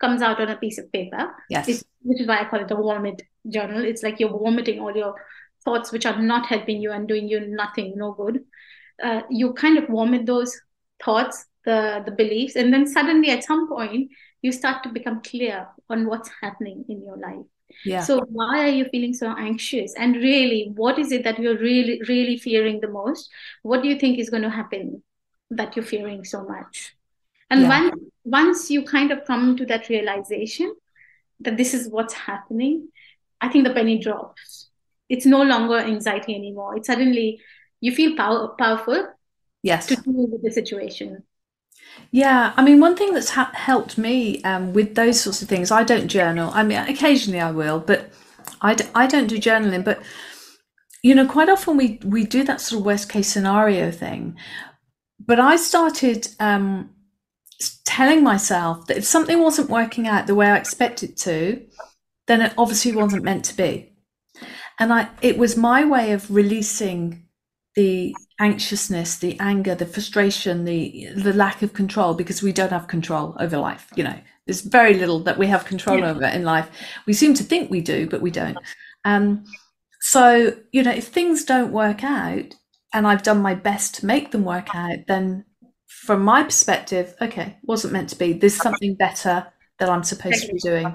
[0.00, 1.30] comes out on a piece of paper.
[1.48, 1.68] Yes.
[1.68, 3.84] It's, which is why I call it a vomit journal.
[3.84, 5.14] It's like you're vomiting all your
[5.64, 8.44] thoughts which are not helping you and doing you nothing, no good.
[9.02, 10.60] Uh, you kind of vomit those
[11.02, 12.56] thoughts the the beliefs.
[12.56, 14.10] And then suddenly at some point
[14.42, 17.46] you start to become clear on what's happening in your life.
[17.84, 18.02] Yeah.
[18.02, 19.94] So why are you feeling so anxious?
[19.94, 23.30] And really what is it that you're really really fearing the most?
[23.62, 25.02] What do you think is going to happen
[25.50, 26.94] that you're fearing so much?
[27.50, 27.68] And yeah.
[27.68, 30.74] once once you kind of come to that realization
[31.40, 32.88] that this is what's happening
[33.40, 34.68] i think the penny drops.
[35.08, 36.76] It's no longer anxiety anymore.
[36.76, 37.40] It suddenly
[37.80, 39.08] you feel power, powerful
[39.62, 39.86] yes.
[39.86, 41.22] to deal with the situation
[42.10, 45.70] yeah, I mean, one thing that's ha- helped me um, with those sorts of things,
[45.70, 46.50] I don't journal.
[46.54, 48.10] I mean, occasionally I will, but
[48.60, 49.84] I d- I don't do journaling.
[49.84, 50.02] But
[51.02, 54.36] you know, quite often we we do that sort of worst case scenario thing.
[55.18, 56.90] But I started um,
[57.84, 61.66] telling myself that if something wasn't working out the way I expected to,
[62.26, 63.92] then it obviously wasn't meant to be.
[64.78, 67.27] And I, it was my way of releasing
[67.78, 72.88] the anxiousness, the anger, the frustration, the the lack of control because we don't have
[72.88, 73.86] control over life.
[73.94, 76.10] You know, there's very little that we have control yeah.
[76.10, 76.68] over in life.
[77.06, 78.58] We seem to think we do, but we don't.
[79.04, 79.44] Um,
[80.00, 82.56] so you know, if things don't work out,
[82.92, 85.44] and I've done my best to make them work out, then
[85.86, 88.32] from my perspective, okay, wasn't meant to be.
[88.32, 89.46] There's something better
[89.78, 90.92] that I'm supposed to be doing.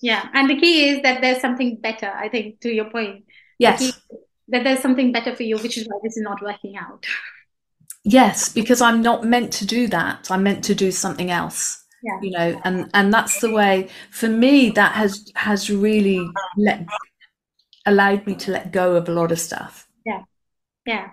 [0.00, 0.28] Yeah.
[0.32, 3.24] And the key is that there's something better, I think, to your point.
[3.58, 4.00] Yes.
[4.50, 7.06] That there's something better for you, which is why this is not working out.
[8.04, 10.30] Yes, because I'm not meant to do that.
[10.30, 11.84] I'm meant to do something else.
[12.02, 12.18] Yeah.
[12.22, 16.86] You know, and and that's the way for me that has has really let
[17.84, 19.86] allowed me to let go of a lot of stuff.
[20.06, 20.22] Yeah.
[20.86, 21.10] Yeah.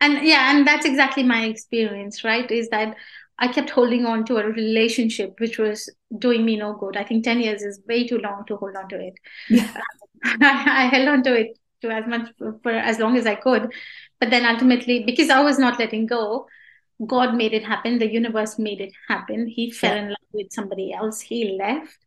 [0.00, 2.50] And yeah, and that's exactly my experience, right?
[2.50, 2.96] Is that
[3.38, 6.96] I kept holding on to a relationship which was doing me no good.
[6.96, 9.14] I think 10 years is way too long to hold on to it.
[9.48, 9.72] Yeah.
[10.24, 12.28] I, I held on to it to as much
[12.62, 13.72] for as long as I could.
[14.20, 16.46] But then ultimately, because I was not letting go,
[17.06, 17.98] God made it happen.
[17.98, 19.46] The universe made it happen.
[19.46, 20.02] He fell Yeah.
[20.02, 21.20] in love with somebody else.
[21.20, 21.98] He left.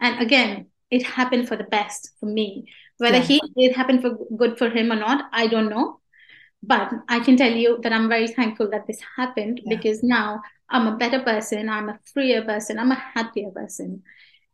[0.00, 2.66] And again, it happened for the best for me.
[2.96, 3.24] Whether Yeah.
[3.24, 6.00] he it happened for good for him or not, I don't know.
[6.62, 9.76] But I can tell you that I'm very thankful that this happened Yeah.
[9.76, 14.02] because now I'm a better person, I'm a freer person, I'm a happier person.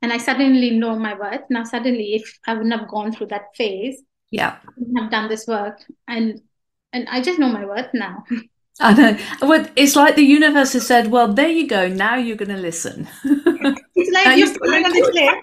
[0.03, 1.49] And I suddenly know my worth.
[1.49, 4.03] Now, suddenly, if I wouldn't have gone through that phase,
[4.39, 4.57] Yeah.
[4.99, 5.77] i've done this work.
[6.09, 6.41] And
[6.93, 8.25] and I just know my worth now.
[8.81, 9.13] I know.
[9.49, 11.83] Well, it's like the universe has said, well, there you go.
[11.89, 13.07] Now you're going to listen.
[13.97, 15.35] It's like you're standing on this cliff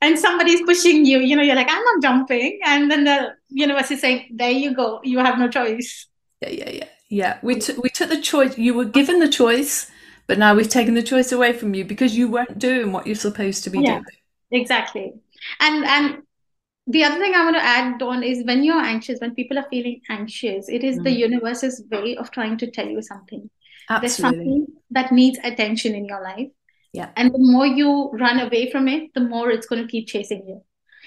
[0.00, 2.60] and somebody's pushing you, you know, you're like, I'm not jumping.
[2.64, 6.06] And then the universe is saying, There you go, you have no choice.
[6.42, 6.88] Yeah, yeah, yeah,
[7.20, 7.38] yeah.
[7.42, 8.56] We took we took the choice.
[8.66, 9.90] You were given the choice,
[10.28, 13.16] but now we've taken the choice away from you because you weren't doing what you're
[13.28, 13.98] supposed to be Yeah.
[14.00, 14.16] doing.
[14.62, 15.06] Exactly.
[15.60, 16.22] And and
[16.86, 19.66] the other thing I want to add, Dawn, is when you're anxious, when people are
[19.70, 21.18] feeling anxious, it is the Mm.
[21.18, 23.50] universe's way of trying to tell you something.
[23.88, 24.00] Absolutely.
[24.00, 26.48] There's something that needs attention in your life.
[26.92, 27.10] Yeah.
[27.16, 30.44] And the more you run away from it, the more it's going to keep chasing
[30.46, 30.62] you.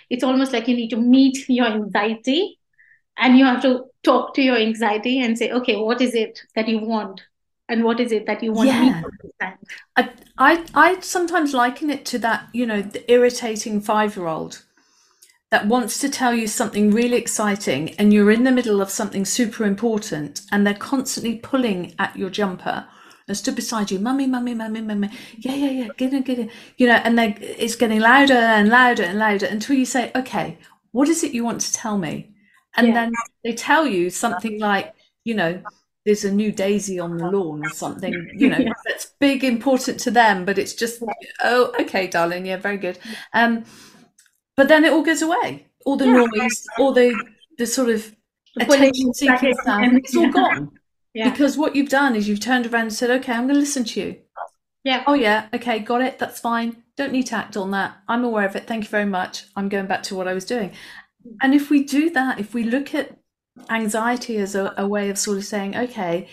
[0.09, 2.59] It's almost like you need to meet your anxiety
[3.17, 6.67] and you have to talk to your anxiety and say, okay, what is it that
[6.67, 7.21] you want?
[7.67, 9.01] And what is it that you want me Yeah.
[9.01, 9.57] to understand?
[9.95, 14.63] I, I I sometimes liken it to that, you know, the irritating five-year-old
[15.51, 19.25] that wants to tell you something really exciting and you're in the middle of something
[19.25, 22.88] super important and they're constantly pulling at your jumper
[23.27, 26.49] and stood beside you, mummy, mummy, mummy, mummy, yeah, yeah, yeah, get it, get it,
[26.77, 30.57] you know, and they it's getting louder and louder and louder until you say, okay,
[30.91, 32.31] what is it you want to tell me?
[32.75, 32.93] And Yeah.
[32.93, 35.62] then they tell you something like, you know,
[36.05, 38.73] there's a new daisy on the lawn or something, you know, Yeah.
[38.85, 41.03] that's big, important to them, but it's just,
[41.43, 42.97] oh, okay, darling, yeah, very good.
[43.33, 43.65] Um,
[44.59, 45.47] but then it all goes away.
[45.85, 46.25] All the Yeah.
[46.25, 47.09] noise, all the
[47.59, 47.99] the sort of
[48.59, 50.61] attention seeking stuff, it's all gone.
[51.13, 51.29] Yeah.
[51.29, 53.83] Because what you've done is you've turned around and said, okay, I'm going to listen
[53.91, 54.09] to you.
[54.83, 55.03] Yeah.
[55.07, 56.19] Oh, yeah, okay, got it.
[56.19, 56.69] That's fine.
[56.95, 57.97] Don't need to act on that.
[58.07, 58.67] I'm aware of it.
[58.67, 59.45] Thank you very much.
[59.55, 60.71] I'm going back to what I was doing.
[61.41, 63.17] And if we do that, if we look at
[63.69, 66.29] anxiety as a, a way of sort of saying, okay,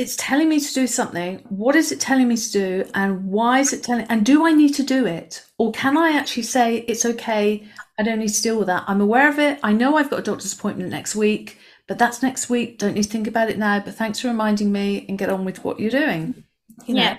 [0.00, 1.44] it's telling me to do something.
[1.50, 2.90] What is it telling me to do?
[2.94, 4.06] And why is it telling?
[4.08, 5.44] And do I need to do it?
[5.58, 7.64] Or can I actually say, it's okay.
[7.98, 8.84] I don't need to deal with that.
[8.86, 9.60] I'm aware of it.
[9.62, 12.78] I know I've got a doctor's appointment next week, but that's next week.
[12.78, 13.78] Don't need to think about it now.
[13.80, 16.44] But thanks for reminding me and get on with what you're doing.
[16.86, 17.16] You know, Yeah.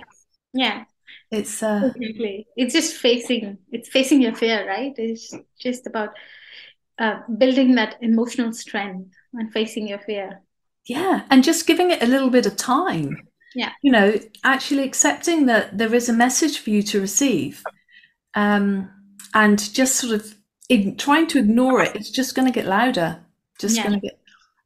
[0.54, 0.84] Yeah.
[1.30, 2.48] it's uh, Exactly.
[2.56, 4.94] It's just facing, it's facing your fear, right?
[4.98, 6.16] It's just about
[6.98, 10.42] uh, building that emotional strength and facing your fear.
[10.88, 13.28] Yeah, and just giving it a little bit of time.
[13.54, 13.72] Yeah.
[13.84, 14.14] You know,
[14.44, 17.64] actually accepting that there is a message for you to receive,
[18.34, 18.90] um,
[19.34, 20.36] and just sort of
[20.70, 21.96] in, trying to ignore it.
[21.96, 23.20] It's just going to get louder.
[23.60, 23.84] Just Yeah.
[23.88, 24.20] going to get,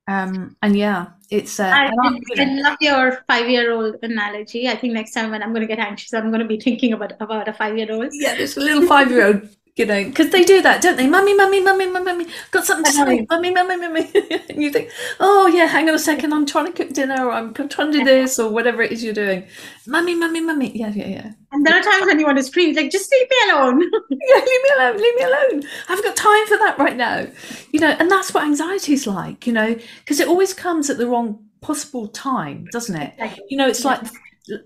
[0.08, 1.60] um, and yeah, it's.
[1.60, 1.90] Uh, I,
[2.38, 4.70] I love your five-year-old analogy.
[4.70, 6.94] I think next time when I'm going to get anxious, I'm going to be thinking
[6.94, 8.10] about about a five-year-old.
[8.14, 9.50] yeah, there's a little five-year-old.
[9.76, 11.06] You know, because they do that, don't they?
[11.06, 13.28] Mummy, mummy, mummy, mummy, mummy, got something to say.
[13.30, 14.10] Mummy, mummy, mummy.
[14.50, 17.32] and you think, oh yeah, hang on a second, I'm trying to cook dinner, or
[17.34, 19.46] I'm trying to do this, or whatever it is you're doing.
[19.86, 20.72] Mummy, mummy, mummy.
[20.74, 21.32] Yeah, yeah, yeah.
[21.52, 23.84] And there are times when you want to scream, like, just leave me alone.
[24.10, 25.64] Yeah, leave me alone, leave me alone.
[25.88, 27.28] I haven't got time for that right now.
[27.72, 30.98] You know, and that's what anxiety is like, you know, because it always comes at
[30.98, 33.14] the wrong possible time, doesn't it?
[33.50, 34.02] You know, it's like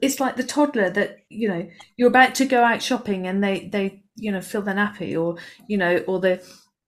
[0.02, 1.68] it's like the toddler that, you know,
[1.98, 5.38] you're about to go out shopping and they they, you know, fill their nappy or,
[5.68, 6.42] you know, or the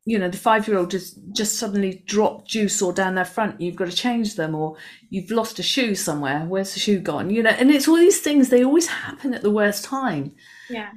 [0.06, 3.62] you know, the five year old just just suddenly dropped juice or down their front,
[3.62, 4.76] you've got to change them, or
[5.10, 7.30] you've lost a shoe somewhere, where's the shoe gone?
[7.30, 10.34] You know, and it's all these things, they always happen at the worst time.
[10.70, 10.90] Yeah.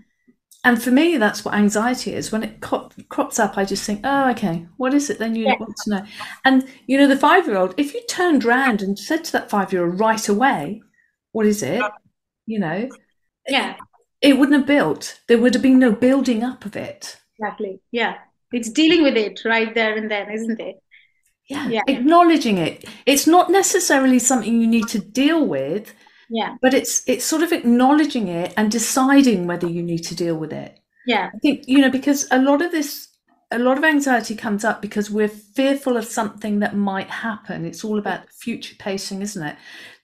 [0.67, 2.33] And for me, that's what anxiety is.
[2.33, 5.19] When it cro- crops up, I just think, oh, okay, what is it?
[5.19, 5.57] Then you Yeah.
[5.61, 6.03] want to know.
[6.47, 9.51] And, you know, the five year old, if you turned round and said to that
[9.51, 10.81] five year old right away,
[11.33, 11.83] what is it?
[11.83, 11.91] Uh-huh.
[12.47, 12.89] You know,
[13.47, 13.77] Yeah.
[14.25, 15.21] It wouldn't have built.
[15.29, 17.17] There would have been no building up of it.
[17.39, 17.81] Exactly.
[17.91, 18.17] Yeah.
[18.53, 20.77] It's dealing with it right there and then, isn't it?
[21.49, 21.69] Yeah.
[21.69, 21.83] Yeah.
[21.89, 22.85] Acknowledging it.
[23.07, 25.95] It's not necessarily something you need to deal with,
[26.29, 26.57] Yeah.
[26.63, 30.53] But it's it's sort of acknowledging it and deciding whether you need to deal with
[30.53, 30.81] it.
[31.07, 31.31] Yeah.
[31.35, 33.09] I think, you know, because a lot of this
[33.51, 37.65] a lot of anxiety comes up because we're fearful of something that might happen.
[37.65, 39.57] It's all about future pacing, isn't it?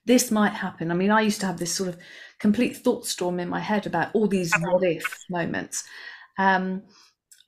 [0.05, 0.91] This might happen.
[0.91, 1.97] I mean, I used to have this sort of
[2.41, 5.83] complete thought storm in my head about all these what if moments.
[6.39, 6.81] Um,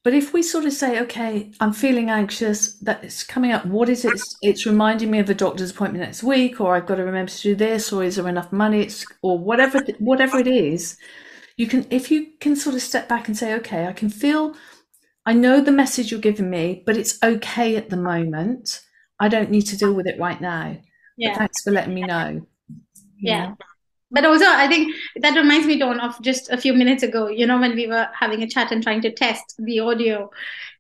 [0.04, 3.89] but if we sort of say, okay, I'm feeling anxious, that it's coming up, what
[3.89, 4.12] is it?
[4.12, 7.32] It's, it's, reminding me of a doctor's appointment next week, or I've got to remember
[7.32, 8.82] to do this, or is there enough money?
[8.82, 10.98] It's, or whatever, whatever it is,
[11.56, 14.56] you can, if you can sort of step back and say, okay, I can feel,
[15.26, 18.82] I know the message you're giving me, but it's okay at the moment.
[19.22, 20.78] I don't need to deal with it right now.
[21.18, 21.30] Yeah.
[21.30, 22.46] But thanks for letting me know.
[23.18, 23.56] Yeah.
[23.58, 23.66] yeah
[24.14, 27.45] but also i think that reminds me Dawn of just a few minutes ago you
[27.45, 30.30] know when we were having a chat and trying to test the audio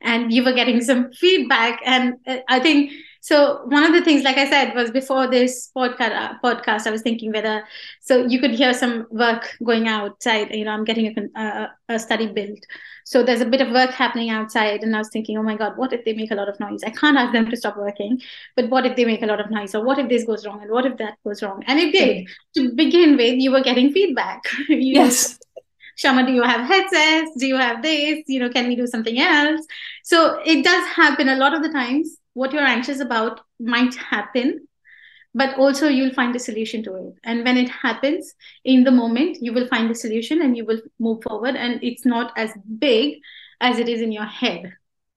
[0.01, 1.81] and you were getting some feedback.
[1.85, 2.91] And uh, i think
[3.29, 3.35] so
[3.75, 7.01] one of the things like i said was before this podcast uh, podcast i was
[7.01, 7.55] thinking whether
[8.01, 11.99] so you could hear some work going outside you know i'm getting a, a, a
[11.99, 12.65] study built
[13.05, 15.77] so there's a bit of work happening outside, and I was thinking, oh my God,
[15.77, 16.83] what if they make a lot of noise?
[16.85, 18.21] I can't ask them to stop working,
[18.55, 19.75] but what if they make a lot of noise?
[19.75, 20.61] Or what if this goes wrong?
[20.61, 21.63] And what if that goes wrong?
[21.67, 22.27] And it did.
[22.55, 24.43] To begin with, you were getting feedback.
[24.69, 25.37] you, yes.
[25.97, 27.31] Kshama, do you have headsets?
[27.37, 28.23] Do you have this?
[28.27, 29.65] You know, can we do something else?
[30.03, 32.17] So it does happen a lot of the times.
[32.33, 34.67] What you're anxious about might happen
[35.35, 37.15] but also you'll find a solution to it.
[37.23, 40.81] And when it happens in the moment you will find a solution and you will
[40.99, 43.19] move forward and it's not as big
[43.59, 44.73] as it is in your head.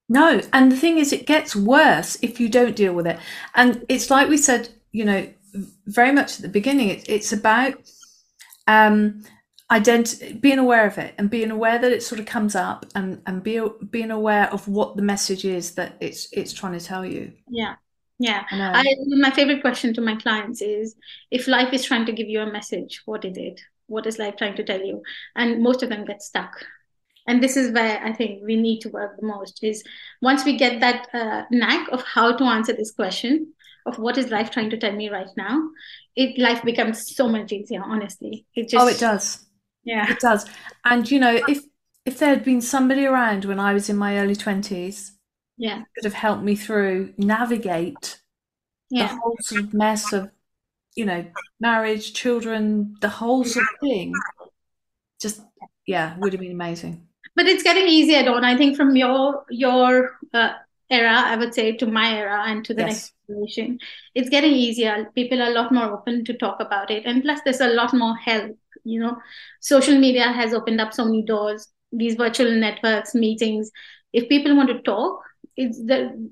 [0.08, 3.18] No and the thing is it gets worse if you don't deal with it.
[3.54, 5.28] And it's like we said you know
[5.86, 7.74] very much at the beginning it, it's about
[8.66, 9.24] um
[9.70, 13.20] ident- being aware of it and being aware that it sort of comes up and
[13.26, 13.60] and be,
[13.90, 17.74] being aware of what the message is that it's it's trying to tell you yeah
[18.18, 18.44] yeah.
[18.50, 20.96] I, I, my favorite question to my clients is
[21.30, 23.60] if life is trying to give you a message, what is it?
[23.88, 25.02] What is life trying to tell you?
[25.36, 26.64] And most of them get stuck.
[27.28, 29.82] And this is where I think we need to work the most is
[30.22, 33.52] once we get that uh, knack of how to answer this question
[33.84, 35.70] of what is life trying to tell me right now,
[36.16, 38.46] it life becomes so much easier, honestly.
[38.54, 39.45] It just Oh, it does.
[39.86, 40.10] Yeah.
[40.10, 40.44] It does.
[40.84, 41.64] And you know, if
[42.04, 45.12] if there had been somebody around when I was in my early 20s
[45.56, 48.20] yeah could have helped me through navigate
[48.90, 49.08] yeah.
[49.08, 50.30] the whole sort of mess of
[50.94, 51.24] you know
[51.60, 54.12] marriage children the whole sort of thing
[55.20, 55.40] just
[55.86, 60.18] yeah would have been amazing but it's getting easier Dawn I think from your your
[60.32, 60.52] uh,
[60.88, 62.88] era I would say to my era and to the yes.
[62.88, 63.78] next generation
[64.14, 67.40] it's getting easier people are a lot more open to talk about it and plus
[67.44, 68.56] there's a lot more help
[68.86, 69.16] you know.
[69.60, 71.68] Social media has opened up so many doors.
[71.92, 73.70] These virtual networks meetings.
[74.12, 75.22] If people want to talk
[75.56, 76.30] it's the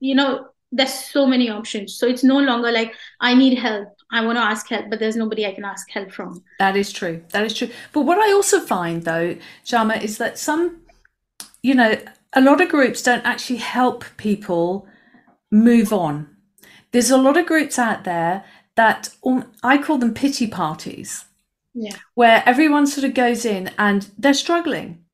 [0.00, 1.96] you know there's so many options.
[1.96, 3.88] So it's no longer like i need help.
[4.10, 6.42] I want to ask help but there's nobody i can ask help from.
[6.58, 7.22] That is true.
[7.30, 7.70] That is true.
[7.92, 10.82] But what i also find though Kshama is that some
[11.62, 11.96] you know
[12.34, 14.86] a lot of groups don't actually help people
[15.50, 16.28] move on.
[16.92, 21.26] There's a lot of groups out there that um, i call them pity parties
[21.74, 25.04] yeah where everyone sort of goes in and they're struggling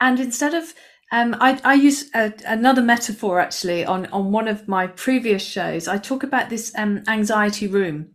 [0.00, 0.74] and instead of
[1.10, 5.88] um, I, I use a, another metaphor actually on, on one of my previous shows.
[5.88, 8.10] I talk about this um, anxiety room,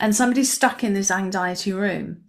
[0.00, 2.24] and somebody's stuck in this anxiety room,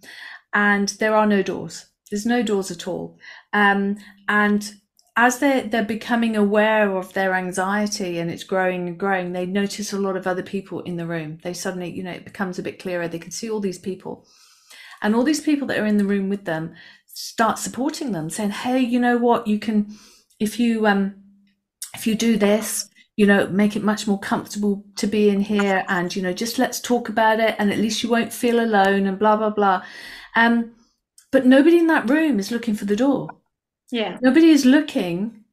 [0.54, 1.86] and there are no doors.
[2.10, 3.18] There's no doors at all.
[3.52, 3.96] Um,
[4.28, 4.72] and
[5.16, 9.92] as they're, they're becoming aware of their anxiety and it's growing and growing, they notice
[9.92, 11.38] a lot of other people in the room.
[11.42, 13.06] They suddenly, you know, it becomes a bit clearer.
[13.06, 14.26] They can see all these people.
[15.02, 16.74] And all these people that are in the room with them
[17.06, 19.46] start supporting them saying hey you know what?
[19.46, 19.96] You can
[20.38, 21.14] if you um
[21.94, 25.84] if you do this you know make it much more comfortable to be in here
[25.88, 29.06] and you know just let's talk about it and at least you won't feel alone
[29.06, 29.82] and blah blah blah.
[30.36, 30.72] Um
[31.30, 33.28] but nobody in that room is looking for the door.
[33.92, 34.18] Yeah.
[34.20, 35.44] Nobody is looking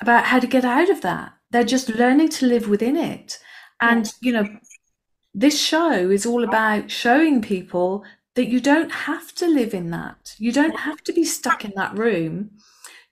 [0.00, 1.32] about how to get out of that.
[1.50, 3.38] They're just learning to live within it.
[3.80, 4.46] And you know
[5.32, 8.04] this show is all about showing people
[8.34, 10.34] that you don't have to live in that.
[10.38, 12.50] You don't have to be stuck in that room,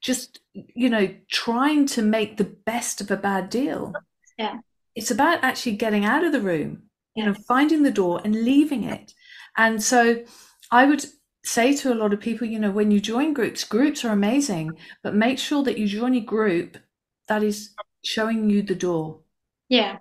[0.00, 3.92] just, you know, trying to make the best of a bad deal.
[4.38, 4.58] Yeah.
[4.94, 8.84] It's about actually getting out of the room, you know, finding the door and leaving
[8.84, 9.12] it.
[9.56, 10.24] And so
[10.70, 11.04] I would
[11.44, 14.72] say to a lot of people, you know, when you join groups, groups are amazing,
[15.02, 16.78] but make sure that you join a group
[17.26, 17.70] that is
[18.04, 19.20] showing you the door.
[19.68, 19.98] Yeah.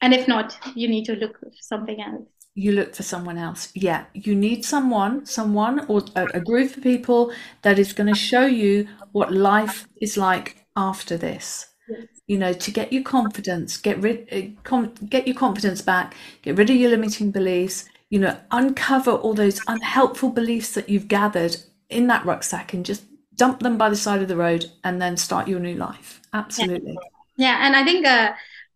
[0.00, 3.70] And if not, you need to look for something else you look for someone else.
[3.74, 7.32] Yeah, you need someone, someone or a, group of people
[7.62, 11.66] that is going to show you what life is like after this.
[11.88, 12.06] Yes.
[12.26, 16.56] You know, to get your confidence, get rid, uh, com- get your confidence back, get
[16.56, 21.56] rid of your limiting beliefs, you know, uncover all those unhelpful beliefs that you've gathered
[21.88, 23.04] in that rucksack and just
[23.36, 26.20] dump them by the side of the road and then start your new life.
[26.32, 26.98] Absolutely.
[27.36, 27.66] Yeah, yeah.
[27.66, 28.32] and I think uh,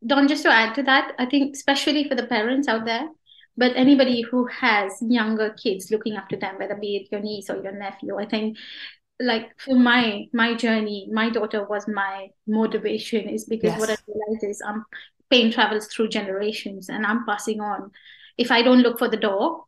[0.07, 3.09] Dawn, just to add to that, I think especially for the parents out there,
[3.57, 7.63] but anybody who has younger kids looking after them, whether be it your niece or
[7.63, 8.57] your nephew, I think
[9.21, 13.81] like for my my journey, my daughter was my motivation is because yes.
[13.81, 14.85] what I realized is um
[15.31, 17.91] pain travels through generations and I'm passing on.
[18.39, 19.65] If I don't look for the door,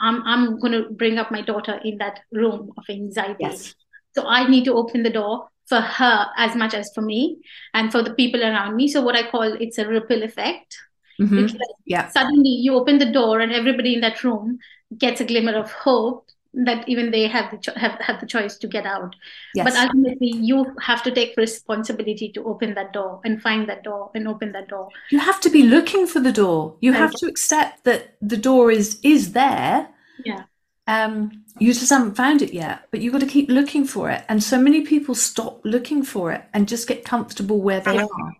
[0.00, 3.36] I'm I'm gonna bring up my daughter in that room of anxiety.
[3.40, 3.74] Yes.
[4.14, 7.38] So I need to open the door for her as much as for me
[7.72, 8.88] and for the people around me.
[8.88, 10.76] So what I call it's a ripple effect.
[11.22, 11.56] Mm-hmm.
[11.86, 12.08] Yeah.
[12.08, 14.58] Suddenly you open the door and everybody in that room
[14.98, 18.58] gets a glimmer of hope that even they have the cho- have, have the choice
[18.58, 19.16] to get out.
[19.54, 19.64] Yes.
[19.64, 24.10] But ultimately you have to take responsibility to open that door and find that door
[24.14, 24.88] and open that door.
[25.10, 26.76] You have to be looking for the door.
[26.80, 29.88] You have to accept that the door is is there.
[30.24, 30.44] Yeah.
[30.86, 34.24] Um, you just haven't found it yet, but you've got to keep looking for it.
[34.28, 38.36] And so many people stop looking for it and just get comfortable where they are.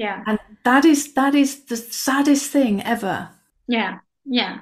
[0.00, 0.24] Yeah.
[0.26, 3.28] And that is that is the saddest thing ever.
[3.68, 3.98] Yeah.
[4.24, 4.60] Yeah.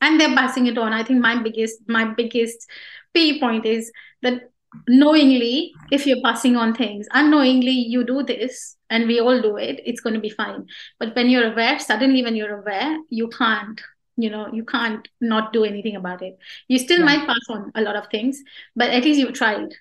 [0.00, 0.92] And they're passing it on.
[0.92, 2.68] I think my biggest my biggest
[3.12, 3.90] P point is
[4.22, 4.52] that
[4.86, 9.80] knowingly, if you're passing on things, unknowingly you do this and we all do it,
[9.84, 10.66] it's going to be fine.
[11.00, 13.80] But when you're aware, suddenly when you're aware, you can't
[14.18, 17.04] you know you can't not do anything about it you still yeah.
[17.04, 18.42] might pass on a lot of things
[18.74, 19.74] but at least you've tried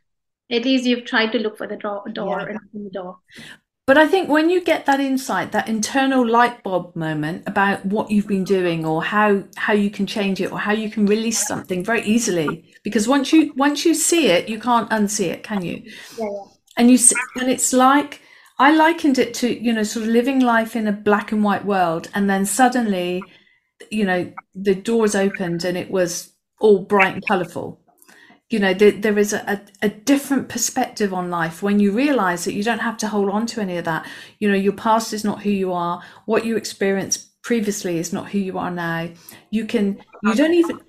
[0.52, 2.48] at least you've tried to look for the door, door yeah.
[2.48, 3.20] and open the door
[3.88, 8.10] but I think when you get that insight, that internal light bulb moment about what
[8.10, 11.48] you've been doing or how how you can change it or how you can release
[11.48, 15.62] something very easily, because once you once you see it, you can't unsee it, can
[15.64, 15.84] you?
[16.18, 16.44] Yeah, yeah.
[16.78, 18.22] And you see, and it's like
[18.58, 21.66] I likened it to you know sort of living life in a black and white
[21.66, 23.22] world, and then suddenly,
[23.92, 27.85] you know, the doors opened and it was all bright and colourful
[28.50, 32.54] you know there, there is a, a different perspective on life when you realize that
[32.54, 34.06] you don't have to hold on to any of that.
[34.40, 36.02] You know your past is not who you are.
[36.26, 39.10] What you experienced previously is not who you are now.
[39.50, 40.80] You can you don't even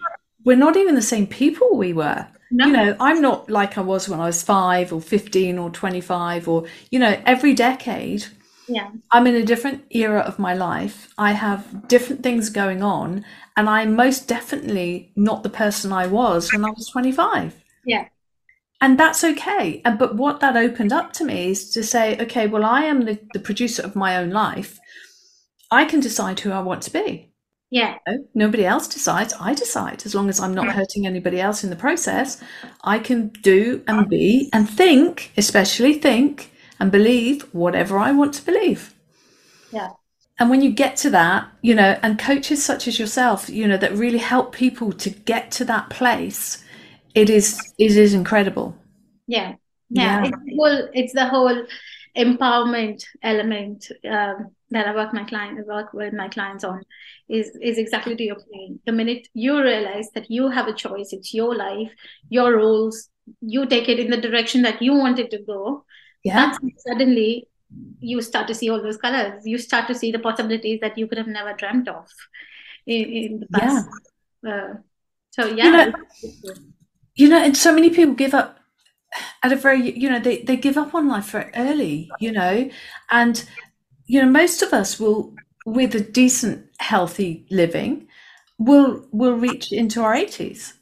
[0.45, 2.27] we're not even the same people we were.
[2.49, 2.67] No.
[2.67, 6.47] you know i'm not like i was when i was 5 or 15 or 25
[6.47, 8.25] or you know every decade
[8.69, 8.91] yeah.
[9.11, 11.13] I'm in a different era of my life.
[11.17, 13.25] I have different things going on
[13.57, 18.09] and i'm most definitely not the person i was when i was 25 yeah.
[18.81, 19.81] And that's okay.
[19.85, 23.07] And but what that opened up to me is to say okay well i am
[23.07, 24.79] the, the producer of my own life.
[25.71, 27.33] I can decide who i want to be.
[27.71, 27.97] Yeah.
[28.35, 29.35] Nobody else decides.
[29.41, 30.05] I decide.
[30.05, 32.43] As long as i'm not hurting anybody else in the process
[32.83, 34.09] i can do and uh-huh.
[34.09, 38.95] be and think especially think and believe whatever I want to believe.
[39.73, 39.93] Yeah.
[40.39, 43.79] And when you get to that, you know, and coaches such as yourself, you know,
[43.79, 46.63] that really help people to get to that place,
[47.15, 48.77] it is it is incredible.
[49.27, 49.55] Yeah.
[49.89, 50.25] Yeah.
[50.25, 50.31] yeah.
[50.45, 51.65] It's, whole, it's the whole
[52.17, 56.83] empowerment element um, that I work my client I work with my clients on
[57.29, 58.81] is is exactly to your point.
[58.85, 61.91] The minute you realize that you have a choice, it's your life,
[62.29, 63.09] your rules,
[63.41, 65.85] you take it in the direction that you want it to go,
[66.27, 66.53] yeah
[66.87, 67.47] suddenly
[68.01, 71.07] you start to see all those colors you start to see the possibilities that you
[71.07, 72.09] could have never dreamt of
[72.87, 73.89] in, in the past
[74.43, 74.51] yeah.
[74.51, 74.75] Uh,
[75.31, 75.93] so yeah you know,
[77.15, 78.61] you know and so many people give up
[79.43, 82.69] at a very you know they, they give up on life very early you know
[83.11, 83.49] and
[84.07, 88.07] you know most of us will with a decent healthy living
[88.59, 90.75] will will reach into our 80s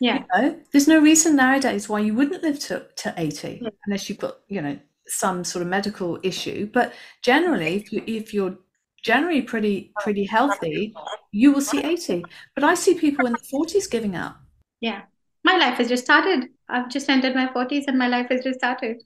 [0.00, 0.24] yeah.
[0.34, 3.68] You know, there's no reason nowadays why you wouldn't live to, to 80 yeah.
[3.86, 6.68] unless you've got, you know, some sort of medical issue.
[6.72, 6.92] But
[7.22, 8.56] generally, if, you, if you're
[9.02, 10.94] generally pretty pretty healthy,
[11.32, 12.24] you will see 80.
[12.54, 14.36] But I see people in the 40s giving up.
[14.80, 15.02] Yeah.
[15.44, 16.48] My life has just started.
[16.68, 19.02] I've just entered my 40s and my life has just started.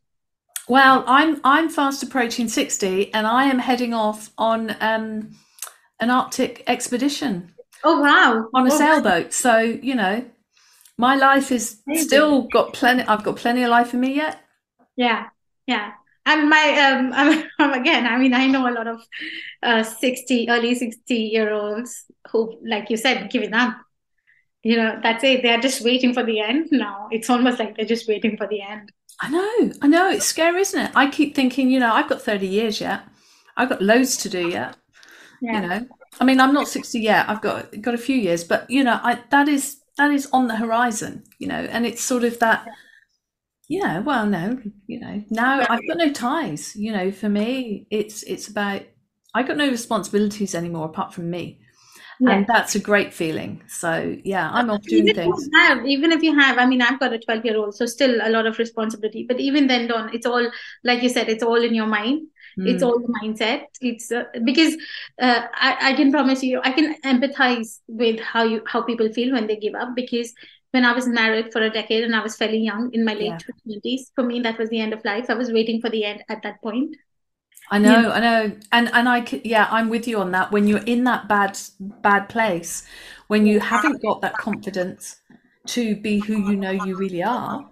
[0.68, 5.36] Well, I'm I'm fast approaching 60 and I am heading off on um,
[5.98, 7.54] an Arctic expedition.
[7.82, 8.48] Oh wow.
[8.54, 8.78] On a oh.
[8.78, 9.32] sailboat.
[9.32, 10.24] So, you know,
[10.98, 14.40] my life is still got plenty i've got plenty of life in me yet
[14.96, 15.28] yeah
[15.68, 15.92] yeah.
[16.26, 17.12] And my um
[17.58, 19.00] I'm, again i mean i know a lot of
[19.62, 23.76] uh 60 early 60 year olds who like you said giving up.
[24.64, 25.42] You know that's it.
[25.42, 27.08] They're just waiting for the end now.
[27.12, 28.90] It's almost like they're just waiting for the end.
[29.20, 29.72] I know.
[29.80, 30.10] I know.
[30.10, 30.90] It's scary isn't it?
[30.96, 33.02] I keep thinking you know i've got 30 years yet.
[33.56, 34.76] I've got loads to do yet.
[35.40, 35.52] Yeah.
[35.52, 35.86] you know?
[36.20, 37.28] I mean i'm not 60 yet.
[37.28, 38.42] I've got got a few years.
[38.42, 42.02] But you know i that is that is on the horizon, you know, and it's
[42.02, 42.72] sort of that, yeah,
[43.68, 48.48] well, no, you know, now I've got no ties, you know, for me, it's, it's
[48.48, 48.82] about,
[49.34, 51.60] I got no responsibilities anymore apart from me.
[52.20, 52.30] yeah.
[52.30, 56.22] and that's a great feeling so yeah i'm off doing even things have, even if
[56.22, 58.58] you have i mean i've got a 12 year old so still a lot of
[58.58, 60.50] responsibility but even then Dawn it's all
[60.84, 62.26] like you said it's all in your mind
[62.58, 62.68] mm.
[62.68, 64.74] it's all the mindset it's uh, because
[65.20, 69.32] uh, I, I can promise you i can empathize with how you how people feel
[69.32, 70.34] when they give up because
[70.72, 73.42] when I was married for a decade and I was fairly young in my late
[73.66, 73.76] yeah.
[73.76, 75.30] 20s, for me, that was the end of life.
[75.30, 76.96] I was waiting for the end at that point.
[77.70, 78.10] I know, yeah.
[78.10, 80.50] I know, and and I yeah, I'm with you on that.
[80.52, 82.86] When you're in that bad bad place,
[83.26, 85.20] when you haven't got that confidence
[85.66, 87.68] to be who you know you really are,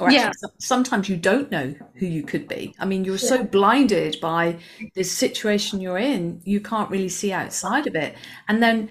[0.00, 0.32] or actually yeah.
[0.58, 2.74] sometimes you don't know who you could be.
[2.80, 3.28] I mean, you're yeah.
[3.28, 4.58] so blinded by
[4.94, 8.16] this situation you're in, you can't really see outside of it.
[8.48, 8.90] And then,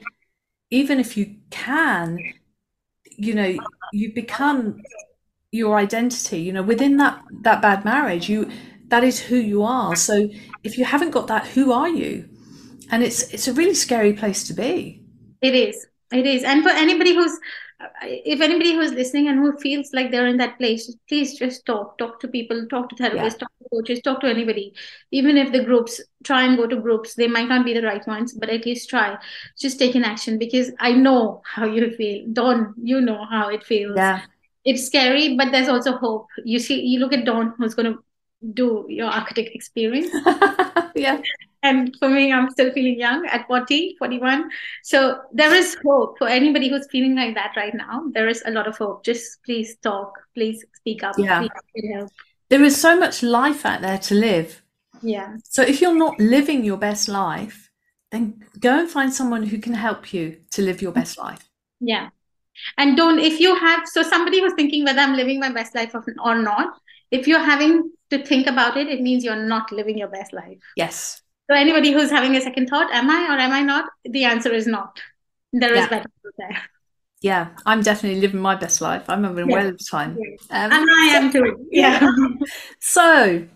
[0.70, 2.20] even if you can,
[3.18, 3.58] you know,
[3.92, 4.82] you become
[5.52, 6.40] your identity.
[6.40, 8.50] You know, within that that bad marriage, you
[8.88, 9.96] that is who you are.
[9.96, 10.30] So
[10.64, 12.30] if you haven't got that, who are you?
[12.90, 15.04] And it's it's a really scary place to be.
[15.42, 15.86] It is.
[16.12, 16.44] It is.
[16.44, 17.38] And for anybody who's
[18.02, 21.98] if anybody who's listening and who feels like they're in that place, please just talk.
[21.98, 23.30] Talk to people, talk to therapists, yeah.
[23.30, 24.74] talk to coaches, talk to anybody.
[25.12, 28.06] Even if the groups try and go to groups, they might not be the right
[28.08, 29.18] ones, but at least try.
[29.60, 32.26] Just take an action because I know how you feel.
[32.34, 33.96] Dawn, you know how it feels.
[33.96, 34.22] Yeah.
[34.66, 36.28] It's scary, but there's also hope.
[36.44, 38.04] You see, you look at Dawn, who's going to
[38.54, 40.10] do your architect experience.
[40.96, 41.22] yeah.
[41.68, 44.50] And for me, I'm still feeling young at 40, 41.
[44.84, 48.06] So there is hope for anybody who's feeling like that right now.
[48.14, 49.04] There is a lot of hope.
[49.04, 51.16] Just please talk, please speak up.
[51.18, 51.48] Yeah.
[52.50, 54.64] There is so much life out there to live.
[55.02, 55.36] Yeah.
[55.44, 57.70] So if you're not living your best life,
[58.12, 61.50] then go and find someone who can help you to live your best life.
[61.82, 62.10] Yeah.
[62.78, 65.94] And don't, if you have, so somebody was thinking whether I'm living my best life
[65.94, 66.80] or not,
[67.12, 70.58] if you're having to think about it, it means you're not living your best life.
[70.76, 71.22] Yes.
[71.50, 73.86] So anybody who's having a second thought, am I or am I not?
[74.04, 75.00] The answer is not.
[75.54, 75.84] There yeah.
[75.84, 76.62] is better there.
[77.22, 79.10] Yeah, I'm definitely living my best life.
[79.10, 79.56] I'm having a yeah.
[79.56, 80.18] well of time.
[80.52, 81.68] Um, and I am too.
[81.72, 82.08] Yeah.
[82.80, 83.48] so,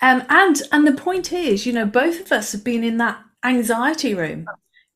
[0.00, 3.22] um, and and the point is, you know, both of us have been in that
[3.44, 4.46] anxiety room.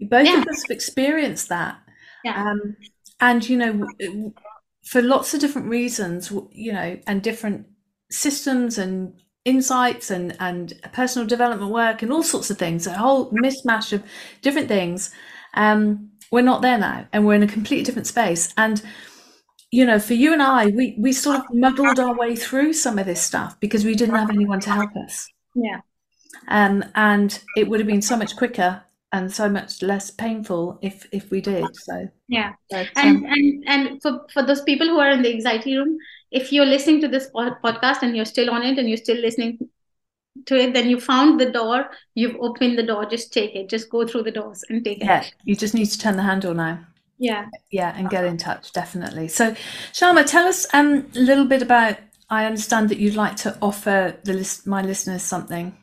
[0.01, 0.41] Both yeah.
[0.41, 1.79] of us have experienced that.
[2.25, 2.43] Yeah.
[2.43, 2.77] Um,
[3.21, 3.87] and you know,
[4.83, 7.67] for lots of different reasons, you know, and different
[8.11, 13.31] systems and insights and and personal development work and all sorts of things a whole
[13.33, 14.03] mishmash of
[14.43, 15.11] different things.
[15.55, 18.53] Um we're not there now and we're in a completely different space.
[18.57, 18.83] And
[19.73, 22.99] you know for you and i we we sort of muddled our way through some
[22.99, 25.29] of this stuff because we didn't have anyone to help us.
[25.55, 25.81] Yeah.
[26.49, 28.83] Um and it would have been so much quicker
[29.13, 32.09] and so much less painful if if we did so.
[32.29, 32.53] Yeah.
[32.71, 35.97] But, and um, and and for for those people who are in the anxiety room
[36.31, 39.59] if you're listening to this podcast and you're still on it and you're still listening
[40.47, 43.69] to it then you found the door you've opened the door just take it.
[43.69, 45.25] Just go through the doors and take yeah, it.
[45.25, 46.81] Yeah, you just need to turn the handle now.
[47.19, 47.47] Yeah.
[47.71, 49.29] Yeah and get in touch definitely.
[49.29, 49.55] So
[49.93, 51.99] Kshama, tell us um, a little bit about
[52.33, 55.77] i understand that you'd like to offer the list my listeners something.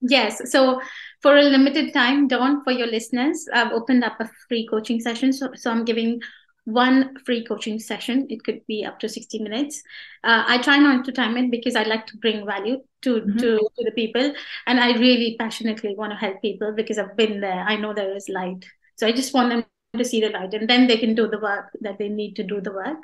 [0.00, 0.80] Yes so
[1.22, 5.32] for a limited time Dawn for your listeners i've opened up a free coaching session
[5.32, 6.20] so, so i'm giving
[6.64, 8.26] one free coaching session.
[8.30, 9.82] It could be up to 60 minutes.
[10.22, 13.38] Uh, I try not to time it because I like to bring value to, mm-hmm.
[13.38, 14.32] to, to the people.
[14.66, 17.64] And I really passionately want to help people because I've been there.
[17.66, 18.64] I know there is light.
[18.96, 19.64] So I just want them
[19.98, 22.42] to see the light and then they can do the work that they need to
[22.42, 22.98] do the work.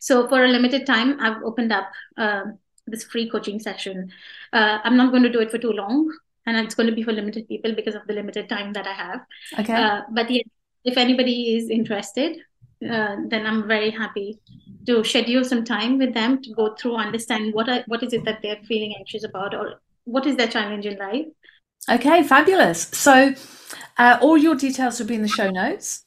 [0.00, 2.44] So for a limited time, I've opened up uh,
[2.86, 4.10] this free coaching session.
[4.52, 6.10] Uh, I'm not going to do it for too long.
[6.44, 8.92] And it's going to be for limited people because of the limited time that I
[8.92, 9.20] have.
[9.60, 9.74] Okay.
[9.74, 10.42] Uh, but yeah,
[10.84, 12.38] if anybody is interested,
[12.90, 14.38] uh, then I'm very happy
[14.86, 18.24] to schedule some time with them to go through, understand what are, what is it
[18.24, 21.26] that they're feeling anxious about, or what is their challenge in life.
[21.90, 22.88] Okay, fabulous.
[22.88, 23.34] So,
[23.98, 26.02] uh, all your details will be in the show notes.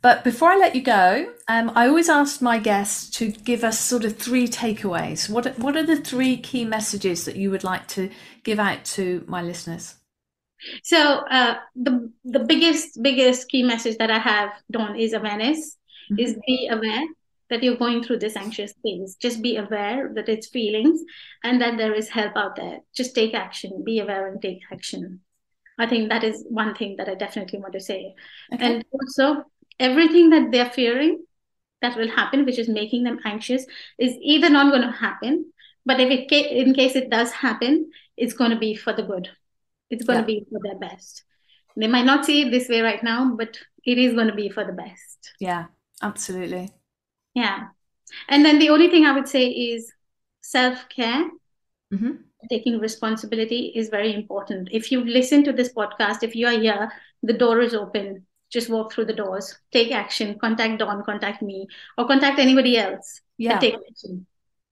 [0.00, 3.80] But before I let you go, um, I always ask my guests to give us
[3.80, 5.28] sort of three takeaways.
[5.28, 8.10] What what are the three key messages that you would like to
[8.44, 9.96] give out to my listeners?
[10.84, 15.77] So uh, the the biggest biggest key message that I have, Dawn, is awareness
[16.10, 16.18] mm-hmm.
[16.18, 17.04] is be aware
[17.50, 19.16] that you're going through this anxious phase.
[19.20, 21.00] Just be aware that it's feelings
[21.42, 22.80] and that there is help out there.
[22.94, 25.20] Just take action, be aware and take action.
[25.78, 28.14] I think that is one thing that I definitely want to say.
[28.52, 28.64] Okay.
[28.64, 29.44] And also,
[29.78, 31.24] everything that they're fearing
[31.80, 33.64] that will happen, which is making them anxious,
[33.98, 35.52] is either not going to happen,
[35.86, 39.30] but if it in case it does happen, it's going to be for the good.
[39.88, 40.22] It's going yeah.
[40.22, 41.22] to be for their best.
[41.76, 43.56] They might not see it this way right now, but
[43.86, 45.32] it is going to be for the best.
[45.38, 45.66] Yeah,
[46.02, 46.70] Absolutely.
[47.34, 47.68] Yeah.
[48.28, 49.92] And then the only thing I would say is
[50.40, 51.30] self care.
[51.92, 52.12] Mm-hmm.
[52.48, 54.68] Taking responsibility is very important.
[54.70, 56.92] If you listen to this podcast, if you are here,
[57.22, 58.26] the door is open.
[58.50, 61.66] just walk through the doors, take action, contact Dawn, contact me,
[61.98, 63.20] or contact anybody else.
[63.36, 63.58] Yeah.
[63.58, 64.26] take action.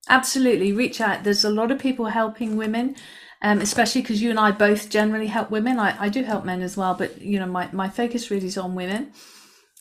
[0.08, 0.72] Absolutely.
[0.72, 1.24] Reach out.
[1.24, 2.96] There's a lot of people helping women.
[3.42, 5.78] Um, especially because you and I both generally help women.
[5.78, 8.56] I, I do help men as well, but you know, my, my focus really is
[8.56, 9.12] on women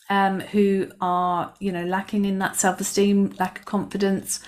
[0.08, 4.40] um, who are, you know, lacking in that self esteem, lack of confidence.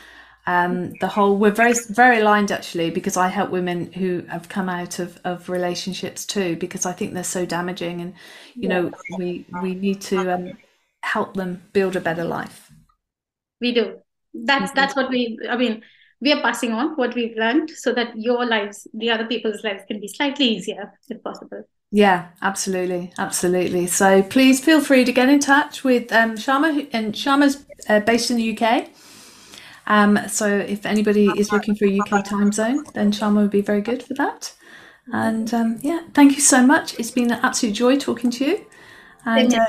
[0.46, 4.70] Um, the whole we're very very aligned actually because I help women who have come
[4.70, 8.14] out of, of relationships too because I think they're so damaging and
[8.54, 10.52] you know we we need to um,
[11.02, 12.72] help them build a better life.
[13.61, 13.98] We do.
[14.32, 15.38] That's that's what we.
[15.50, 15.82] I mean,
[16.20, 19.82] we are passing on what we've learned so that your lives, the other people's lives,
[19.86, 21.64] can be slightly easier if possible.
[21.91, 23.86] Yeah, absolutely, absolutely.
[23.86, 28.30] So please feel free to get in touch with um, Kshama, and Kshama's uh, based
[28.30, 28.91] in the UK.
[29.86, 33.62] Um, so if anybody is looking for a UK time zone, then Kshama would be
[33.62, 34.53] very good for that.
[35.12, 36.99] And um, yeah, thank you so much.
[36.99, 38.66] It's been an absolute joy talking to you.
[39.24, 39.66] And uh,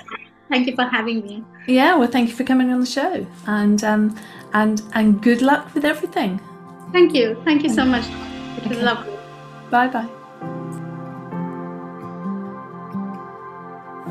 [0.50, 1.44] thank you for having me.
[1.68, 3.26] Yeah, well, thank you for coming on the show.
[3.48, 4.20] And um,
[4.54, 6.42] and and good luck with everything.
[6.92, 7.42] Thank you.
[7.46, 8.06] Thank you so much.
[8.58, 8.84] It was okay.
[8.84, 9.18] lovely.
[9.70, 10.19] Bye bye.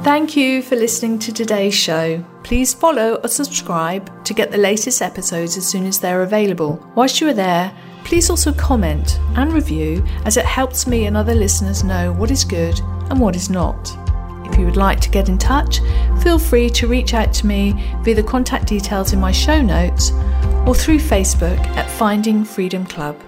[0.02, 2.24] Thank you for listening to today's show.
[2.44, 6.80] Please follow or subscribe to get the latest episodes as soon as they're available.
[6.94, 11.34] Whilst you are there, please also comment and review as it helps me and other
[11.34, 12.80] listeners know what is good
[13.10, 13.92] and what is not.
[14.46, 15.80] If you would like to get in touch,
[16.22, 20.12] feel free to reach out to me via the contact details in my show notes
[20.64, 23.20] or through Facebook at Finding Freedom Club.